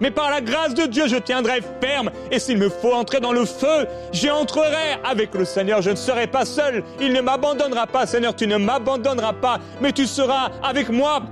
Mais 0.00 0.10
par 0.10 0.28
la 0.28 0.40
grâce 0.40 0.74
de 0.74 0.86
Dieu, 0.86 1.06
je 1.06 1.14
tiendrai 1.14 1.60
ferme. 1.80 2.10
Et 2.32 2.40
s'il 2.40 2.58
me 2.58 2.68
faut 2.68 2.92
entrer 2.92 3.20
dans 3.20 3.32
le 3.32 3.44
feu, 3.44 3.86
j'y 4.10 4.28
entrerai 4.28 4.98
avec 5.04 5.32
le 5.36 5.44
Seigneur. 5.44 5.82
Je 5.82 5.90
ne 5.90 5.96
serai 5.96 6.26
pas 6.26 6.46
seul. 6.46 6.82
Il 7.00 7.12
ne 7.12 7.20
m'abandonnera 7.20 7.86
pas. 7.86 8.06
Seigneur, 8.06 8.34
tu 8.34 8.48
ne 8.48 8.56
m'abandonneras 8.56 9.34
pas, 9.34 9.60
mais 9.80 9.92
tu 9.92 10.08
seras 10.08 10.50
avec 10.64 10.88
moi. 10.88 11.22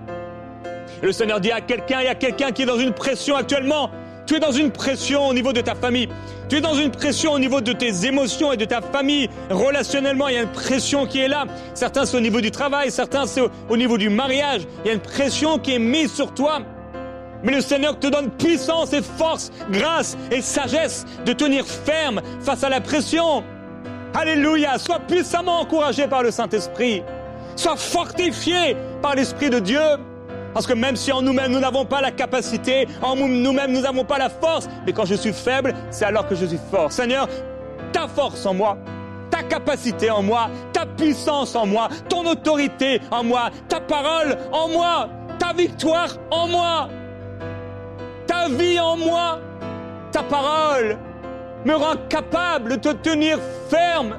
le 1.03 1.11
Seigneur 1.11 1.41
dit 1.41 1.51
à 1.51 1.61
quelqu'un, 1.61 2.03
il 2.03 2.05
y 2.05 2.09
a 2.09 2.15
quelqu'un 2.15 2.53
qui 2.53 2.63
est 2.63 2.67
dans 2.67 2.79
une 2.79 2.93
pression 2.93 3.35
actuellement. 3.35 3.91
Tu 4.29 4.35
es 4.35 4.41
dans 4.41 4.53
une 4.53 4.71
pression 4.71 5.27
au 5.27 5.33
niveau 5.33 5.55
de 5.55 5.63
ta 5.63 5.75
famille. 5.75 6.07
Tu 6.51 6.57
es 6.57 6.61
dans 6.61 6.75
une 6.75 6.91
pression 6.91 7.33
au 7.33 7.39
niveau 7.39 7.63
de 7.63 7.73
tes 7.73 8.05
émotions 8.05 8.53
et 8.53 8.59
de 8.59 8.67
ta 8.67 8.83
famille. 8.83 9.31
Relationnellement, 9.49 10.29
il 10.29 10.35
y 10.35 10.37
a 10.37 10.43
une 10.43 10.53
pression 10.53 11.07
qui 11.07 11.21
est 11.21 11.29
là. 11.29 11.47
Certains, 11.73 12.05
c'est 12.05 12.19
au 12.19 12.21
niveau 12.21 12.43
du 12.43 12.51
travail, 12.51 12.91
certains, 12.91 13.25
c'est 13.27 13.41
au 13.41 13.77
niveau 13.79 13.97
du 13.97 14.11
mariage. 14.11 14.67
Il 14.85 14.89
y 14.89 14.91
a 14.91 14.93
une 14.93 15.01
pression 15.01 15.59
qui 15.59 15.73
est 15.73 15.79
mise 15.79 16.13
sur 16.13 16.35
toi. 16.35 16.59
Mais 17.43 17.53
le 17.53 17.63
Seigneur 17.63 17.99
te 17.99 18.07
donne 18.07 18.29
puissance 18.29 18.93
et 18.93 19.01
force, 19.01 19.51
grâce 19.71 20.19
et 20.31 20.43
sagesse 20.43 21.07
de 21.25 21.33
tenir 21.33 21.65
ferme 21.67 22.21
face 22.43 22.63
à 22.63 22.69
la 22.69 22.83
pression. 22.83 23.43
Alléluia, 24.13 24.77
sois 24.77 24.99
puissamment 24.99 25.61
encouragé 25.61 26.07
par 26.07 26.23
le 26.23 26.31
Saint-Esprit. 26.31 27.03
Sois 27.57 27.77
fortifié 27.77 28.77
par 29.01 29.15
l'Esprit 29.15 29.49
de 29.49 29.59
Dieu. 29.59 29.81
Parce 30.59 30.67
que 30.67 30.73
même 30.73 30.97
si 30.97 31.13
en 31.13 31.23
nous-mêmes 31.23 31.53
nous 31.53 31.61
n'avons 31.61 31.85
pas 31.85 32.01
la 32.01 32.11
capacité, 32.11 32.89
en 33.01 33.15
nous-mêmes 33.15 33.71
nous 33.71 33.83
n'avons 33.83 34.03
pas 34.03 34.19
la 34.19 34.29
force, 34.29 34.69
mais 34.85 34.93
quand 34.93 35.05
je 35.05 35.15
suis 35.15 35.33
faible, 35.33 35.73
c'est 35.89 36.05
alors 36.05 36.27
que 36.27 36.35
je 36.35 36.47
suis 36.47 36.59
fort. 36.69 36.91
Seigneur, 36.91 37.29
ta 37.93 38.09
force 38.09 38.45
en 38.45 38.55
moi, 38.55 38.77
ta 39.31 39.45
capacité 39.45 40.11
en 40.11 40.21
moi, 40.21 40.51
ta 40.73 40.85
puissance 40.85 41.55
en 41.55 41.65
moi, 41.65 41.89
ton 42.09 42.27
autorité 42.27 43.01
en 43.13 43.23
moi, 43.23 43.51
ta 43.69 43.79
parole 43.79 44.37
en 44.51 44.67
moi, 44.67 45.09
ta 45.39 45.53
victoire 45.53 46.17
en 46.33 46.49
moi 46.49 46.89
ta 48.27 48.49
vie 48.49 48.81
en 48.81 48.97
moi, 48.97 49.39
ta 50.11 50.25
parole 50.25 50.99
me 51.65 51.75
rend 51.75 51.95
capable 52.09 52.79
de 52.79 52.93
te 52.93 52.93
tenir 52.95 53.39
ferme 53.71 54.19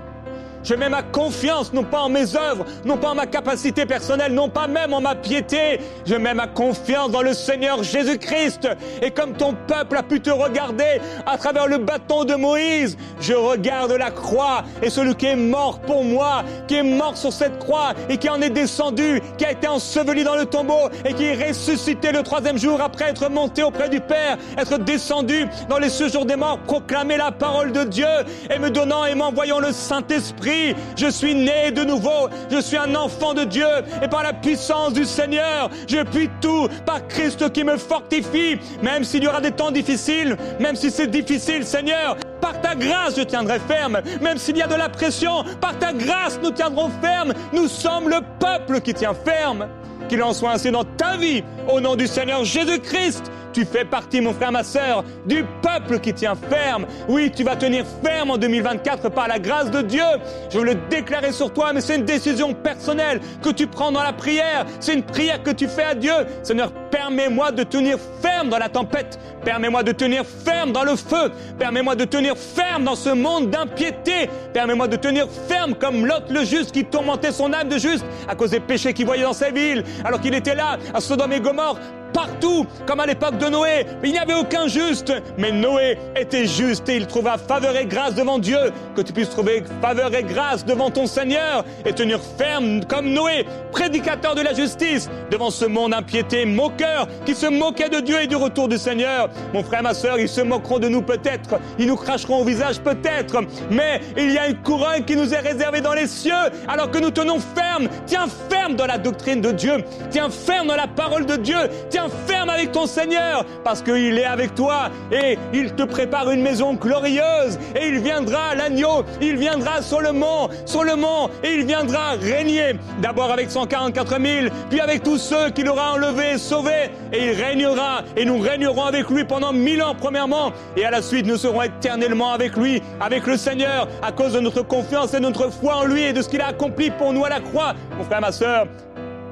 je 0.63 0.73
mets 0.75 0.89
ma 0.89 1.03
confiance 1.03 1.73
non 1.73 1.83
pas 1.83 2.01
en 2.01 2.09
mes 2.09 2.35
œuvres, 2.35 2.65
non 2.85 2.97
pas 2.97 3.09
en 3.09 3.15
ma 3.15 3.25
capacité 3.25 3.85
personnelle, 3.85 4.33
non 4.33 4.49
pas 4.49 4.67
même 4.67 4.93
en 4.93 5.01
ma 5.01 5.15
piété. 5.15 5.79
Je 6.05 6.15
mets 6.15 6.33
ma 6.33 6.47
confiance 6.47 7.11
dans 7.11 7.21
le 7.21 7.33
Seigneur 7.33 7.83
Jésus-Christ. 7.83 8.67
Et 9.01 9.11
comme 9.11 9.33
ton 9.33 9.55
peuple 9.67 9.97
a 9.97 10.03
pu 10.03 10.19
te 10.19 10.29
regarder 10.29 11.01
à 11.25 11.37
travers 11.37 11.67
le 11.67 11.77
bâton 11.77 12.25
de 12.25 12.35
Moïse, 12.35 12.97
je 13.19 13.33
regarde 13.33 13.91
la 13.91 14.11
croix 14.11 14.63
et 14.81 14.89
celui 14.89 15.15
qui 15.15 15.27
est 15.27 15.35
mort 15.35 15.79
pour 15.79 16.03
moi, 16.03 16.43
qui 16.67 16.75
est 16.75 16.83
mort 16.83 17.17
sur 17.17 17.31
cette 17.31 17.59
croix 17.59 17.93
et 18.09 18.17
qui 18.17 18.29
en 18.29 18.41
est 18.41 18.49
descendu, 18.49 19.21
qui 19.37 19.45
a 19.45 19.51
été 19.51 19.67
enseveli 19.67 20.23
dans 20.23 20.35
le 20.35 20.45
tombeau 20.45 20.89
et 21.05 21.13
qui 21.13 21.25
est 21.25 21.47
ressuscité 21.47 22.11
le 22.11 22.23
troisième 22.23 22.57
jour 22.57 22.81
après 22.81 23.09
être 23.09 23.29
monté 23.29 23.63
auprès 23.63 23.89
du 23.89 24.01
Père, 24.01 24.37
être 24.57 24.77
descendu 24.77 25.47
dans 25.69 25.77
les 25.77 25.89
séjours 25.89 26.25
des 26.25 26.35
morts, 26.35 26.59
proclamer 26.59 27.17
la 27.17 27.31
parole 27.31 27.71
de 27.71 27.83
Dieu 27.83 28.07
et 28.49 28.59
me 28.59 28.69
donnant 28.69 29.05
et 29.05 29.15
m'envoyant 29.15 29.59
le 29.59 29.71
Saint-Esprit 29.71 30.48
je 30.95 31.09
suis 31.09 31.35
né 31.35 31.71
de 31.71 31.83
nouveau, 31.83 32.29
je 32.49 32.59
suis 32.59 32.77
un 32.77 32.95
enfant 32.95 33.33
de 33.33 33.43
Dieu, 33.43 33.67
et 34.01 34.07
par 34.07 34.23
la 34.23 34.33
puissance 34.33 34.93
du 34.93 35.05
Seigneur, 35.05 35.69
je 35.88 36.03
puis 36.03 36.29
tout 36.41 36.67
par 36.85 37.07
Christ 37.07 37.51
qui 37.51 37.63
me 37.63 37.77
fortifie, 37.77 38.57
même 38.81 39.03
s'il 39.03 39.23
y 39.23 39.27
aura 39.27 39.41
des 39.41 39.51
temps 39.51 39.71
difficiles, 39.71 40.38
même 40.59 40.75
si 40.75 40.91
c'est 40.91 41.07
difficile, 41.07 41.65
Seigneur, 41.65 42.17
par 42.41 42.59
ta 42.62 42.75
grâce, 42.75 43.17
je 43.17 43.23
tiendrai 43.23 43.59
ferme. 43.59 44.01
Même 44.21 44.38
s'il 44.38 44.57
y 44.57 44.62
a 44.62 44.67
de 44.67 44.75
la 44.75 44.89
pression, 44.89 45.43
par 45.59 45.77
ta 45.77 45.93
grâce, 45.93 46.39
nous 46.41 46.51
tiendrons 46.51 46.89
ferme. 47.01 47.33
Nous 47.53 47.67
sommes 47.67 48.09
le 48.09 48.19
peuple 48.39 48.81
qui 48.81 48.93
tient 48.93 49.13
ferme. 49.13 49.67
Qu'il 50.07 50.23
en 50.23 50.33
soit 50.33 50.51
ainsi 50.51 50.71
dans 50.71 50.85
ta 50.85 51.17
vie, 51.17 51.43
au 51.67 51.79
nom 51.79 51.95
du 51.95 52.07
Seigneur 52.07 52.43
Jésus-Christ. 52.43 53.31
Tu 53.53 53.65
fais 53.65 53.85
partie, 53.85 54.21
mon 54.21 54.33
frère, 54.33 54.51
ma 54.51 54.63
sœur, 54.63 55.03
du 55.25 55.43
peuple 55.62 55.99
qui 55.99 56.13
tient 56.13 56.35
ferme. 56.35 56.85
Oui, 57.07 57.31
tu 57.35 57.43
vas 57.43 57.55
tenir 57.55 57.85
ferme 58.03 58.31
en 58.31 58.38
2024 58.38 59.09
par 59.09 59.27
la 59.27 59.39
grâce 59.39 59.71
de 59.71 59.81
Dieu. 59.81 60.03
Je 60.49 60.59
veux 60.59 60.65
le 60.65 60.75
déclarer 60.89 61.31
sur 61.31 61.51
toi, 61.51 61.73
mais 61.73 61.81
c'est 61.81 61.95
une 61.95 62.05
décision 62.05 62.53
personnelle 62.53 63.19
que 63.41 63.49
tu 63.49 63.67
prends 63.67 63.91
dans 63.91 64.03
la 64.03 64.13
prière. 64.13 64.65
C'est 64.79 64.93
une 64.93 65.03
prière 65.03 65.41
que 65.41 65.51
tu 65.51 65.67
fais 65.67 65.83
à 65.83 65.95
Dieu. 65.95 66.13
Seigneur, 66.43 66.71
permets-moi 66.91 67.51
de 67.51 67.63
tenir 67.63 67.97
ferme 68.21 68.49
dans 68.49 68.57
la 68.57 68.69
tempête. 68.69 69.19
Permets-moi 69.43 69.83
de 69.83 69.91
tenir 69.91 70.23
ferme 70.25 70.71
dans 70.71 70.83
le 70.83 70.95
feu. 70.95 71.31
Permets-moi 71.57 71.95
de 71.95 72.05
tenir 72.05 72.35
ferme 72.38 72.83
dans 72.83 72.95
ce 72.95 73.09
monde 73.09 73.49
d'impiété. 73.49 74.29
Permets-moi 74.53 74.88
de 74.88 74.95
tenir 74.95 75.27
ferme 75.47 75.75
comme 75.75 76.05
Lot 76.05 76.29
le 76.29 76.43
juste 76.43 76.71
qui 76.71 76.85
tourmentait 76.85 77.31
son 77.31 77.53
âme 77.53 77.69
de 77.69 77.77
juste 77.77 78.05
à 78.27 78.35
cause 78.35 78.51
des 78.51 78.59
péchés 78.59 78.93
qu'il 78.93 79.05
voyait 79.05 79.23
dans 79.23 79.33
sa 79.33 79.51
ville, 79.51 79.83
alors 80.03 80.19
qu'il 80.21 80.33
était 80.33 80.55
là 80.55 80.77
à 80.93 81.01
Sodome 81.01 81.33
et 81.33 81.39
Gomorre 81.39 81.77
partout, 82.19 82.65
comme 82.86 82.99
à 82.99 83.05
l'époque 83.05 83.38
de 83.38 83.47
Noé. 83.47 83.86
Il 84.03 84.12
n'y 84.12 84.17
avait 84.17 84.34
aucun 84.34 84.67
juste, 84.67 85.13
mais 85.38 85.51
Noé 85.51 85.97
était 86.17 86.45
juste 86.45 86.89
et 86.89 86.97
il 86.97 87.08
trouva 87.08 87.38
faveur 87.38 87.77
et 87.77 87.86
grâce 87.86 88.13
devant 88.13 88.39
Dieu. 88.39 88.58
Que 88.93 89.01
tu 89.01 89.13
puisses 89.13 89.29
trouver 89.29 89.63
faveur 89.82 90.13
et 90.13 90.23
grâce 90.23 90.65
devant 90.65 90.89
ton 90.89 91.08
Seigneur 91.08 91.63
et 91.86 91.93
tenir 91.93 92.19
ferme 92.38 92.84
comme 92.86 93.13
Noé, 93.13 93.45
prédicateur 93.71 94.36
de 94.36 94.41
la 94.41 94.53
justice, 94.53 95.10
devant 95.32 95.49
ce 95.49 95.63
monde 95.63 95.93
impiété, 95.93 96.45
moqueur, 96.45 97.08
qui 97.25 97.36
se 97.36 97.45
moquait 97.45 97.88
de 97.88 98.01
Dieu 98.01 98.21
et 98.21 98.27
du 98.27 98.36
retour 98.36 98.67
du 98.67 98.77
Seigneur. 98.77 99.29
Mon 99.53 99.63
frère, 99.63 99.84
ma 99.84 99.93
soeur, 99.93 100.19
ils 100.19 100.27
se 100.27 100.41
moqueront 100.41 100.79
de 100.79 100.89
nous 100.89 101.01
peut-être, 101.01 101.58
ils 101.77 101.88
nous 101.88 101.95
cracheront 101.95 102.41
au 102.41 102.43
visage 102.43 102.79
peut-être, 102.82 103.41
mais 103.71 104.01
il 104.17 104.32
y 104.34 104.38
a 104.38 104.47
une 104.49 104.58
couronne 104.58 105.05
qui 105.05 105.15
nous 105.15 105.34
est 105.34 105.39
réservée 105.39 105.79
dans 105.79 105.93
les 105.93 106.08
cieux, 106.08 106.34
alors 106.67 106.91
que 106.91 106.97
nous 106.97 107.12
tenons 107.12 107.39
ferme. 107.39 107.88
Tiens 108.05 108.27
ferme 108.49 108.75
dans 108.75 108.88
la 108.88 108.97
doctrine 108.97 109.39
de 109.39 109.51
Dieu, 109.51 109.86
tiens 110.10 110.29
ferme 110.29 110.67
dans 110.67 110.75
la 110.75 110.88
parole 110.88 111.25
de 111.25 111.38
Dieu, 111.38 111.58
tiens 111.89 112.08
ferme 112.27 112.49
avec 112.49 112.71
ton 112.71 112.87
Seigneur 112.87 113.45
parce 113.63 113.81
qu'il 113.81 114.17
est 114.17 114.25
avec 114.25 114.55
toi 114.55 114.89
et 115.11 115.37
il 115.53 115.73
te 115.73 115.83
prépare 115.83 116.29
une 116.31 116.41
maison 116.41 116.73
glorieuse 116.73 117.57
et 117.75 117.87
il 117.87 117.99
viendra 117.99 118.55
l'agneau, 118.55 119.03
il 119.21 119.37
viendra 119.37 119.81
sur 119.81 120.01
le 120.01 120.11
mont, 120.11 120.49
sur 120.65 120.83
le 120.83 120.95
mont 120.95 121.29
et 121.43 121.53
il 121.53 121.65
viendra 121.65 122.11
régner 122.11 122.75
d'abord 123.01 123.31
avec 123.31 123.51
144 123.51 124.21
000, 124.21 124.47
puis 124.69 124.79
avec 124.79 125.03
tous 125.03 125.17
ceux 125.17 125.49
qu'il 125.49 125.69
aura 125.69 125.93
enlevés, 125.93 126.37
sauvés 126.37 126.91
et 127.13 127.27
il 127.27 127.31
régnera 127.31 128.03
et 128.15 128.25
nous 128.25 128.39
régnerons 128.39 128.85
avec 128.85 129.09
lui 129.09 129.23
pendant 129.23 129.53
mille 129.53 129.81
ans 129.81 129.95
premièrement 129.99 130.51
et 130.75 130.85
à 130.85 130.91
la 130.91 131.01
suite 131.01 131.25
nous 131.25 131.37
serons 131.37 131.61
éternellement 131.61 132.31
avec 132.31 132.55
lui, 132.55 132.81
avec 132.99 133.25
le 133.27 133.37
Seigneur 133.37 133.87
à 134.01 134.11
cause 134.11 134.33
de 134.33 134.39
notre 134.39 134.61
confiance 134.61 135.13
et 135.13 135.17
de 135.17 135.23
notre 135.23 135.51
foi 135.51 135.77
en 135.77 135.85
lui 135.85 136.03
et 136.03 136.13
de 136.13 136.21
ce 136.21 136.29
qu'il 136.29 136.41
a 136.41 136.47
accompli 136.47 136.91
pour 136.91 137.13
nous 137.13 137.25
à 137.25 137.29
la 137.29 137.39
croix. 137.39 137.73
Mon 137.97 138.03
frère, 138.03 138.21
ma 138.21 138.31
soeur, 138.31 138.67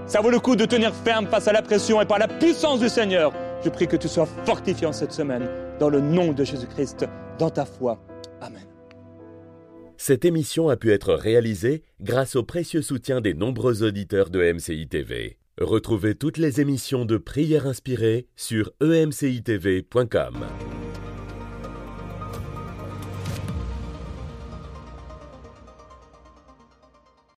ça 0.08 0.22
vaut 0.22 0.30
le 0.30 0.40
coup 0.40 0.56
de 0.56 0.66
tenir 0.66 0.94
ferme 0.94 1.28
face 1.28 1.48
à 1.48 1.54
la 1.54 1.62
pression 1.62 2.02
et 2.02 2.06
par 2.06 2.20
la 2.20 2.28
puissance 2.28 2.80
du 2.80 2.90
Seigneur. 2.90 3.34
Je 3.64 3.70
prie 3.70 3.88
que 3.88 3.98
tu 3.98 4.08
sois 4.08 4.28
fortifié 4.46 4.88
en 4.88 4.94
cette 4.94 5.12
semaine 5.12 5.48
dans 5.80 5.90
le 5.90 6.00
nom 6.00 6.32
de 6.32 6.44
Jésus-Christ, 6.44 7.06
dans 7.38 7.50
ta 7.50 7.66
foi. 7.66 8.00
Amen. 8.42 8.66
Cette 9.98 10.26
émission 10.26 10.70
a 10.70 10.78
pu 10.78 10.92
être 10.92 11.14
réalisée 11.14 11.84
grâce 12.02 12.36
au 12.36 12.44
précieux 12.44 12.82
soutien 12.82 13.20
des 13.20 13.34
nombreux 13.34 13.84
auditeurs 13.84 14.30
de 14.30 14.54
MCI 14.54 14.88
TV. 14.88 15.38
Retrouvez 15.60 16.14
toutes 16.14 16.38
les 16.38 16.62
émissions 16.62 17.04
de 17.04 17.18
prières 17.18 17.66
inspirées 17.66 18.28
sur 18.36 18.72
emcitv.com. 18.82 20.46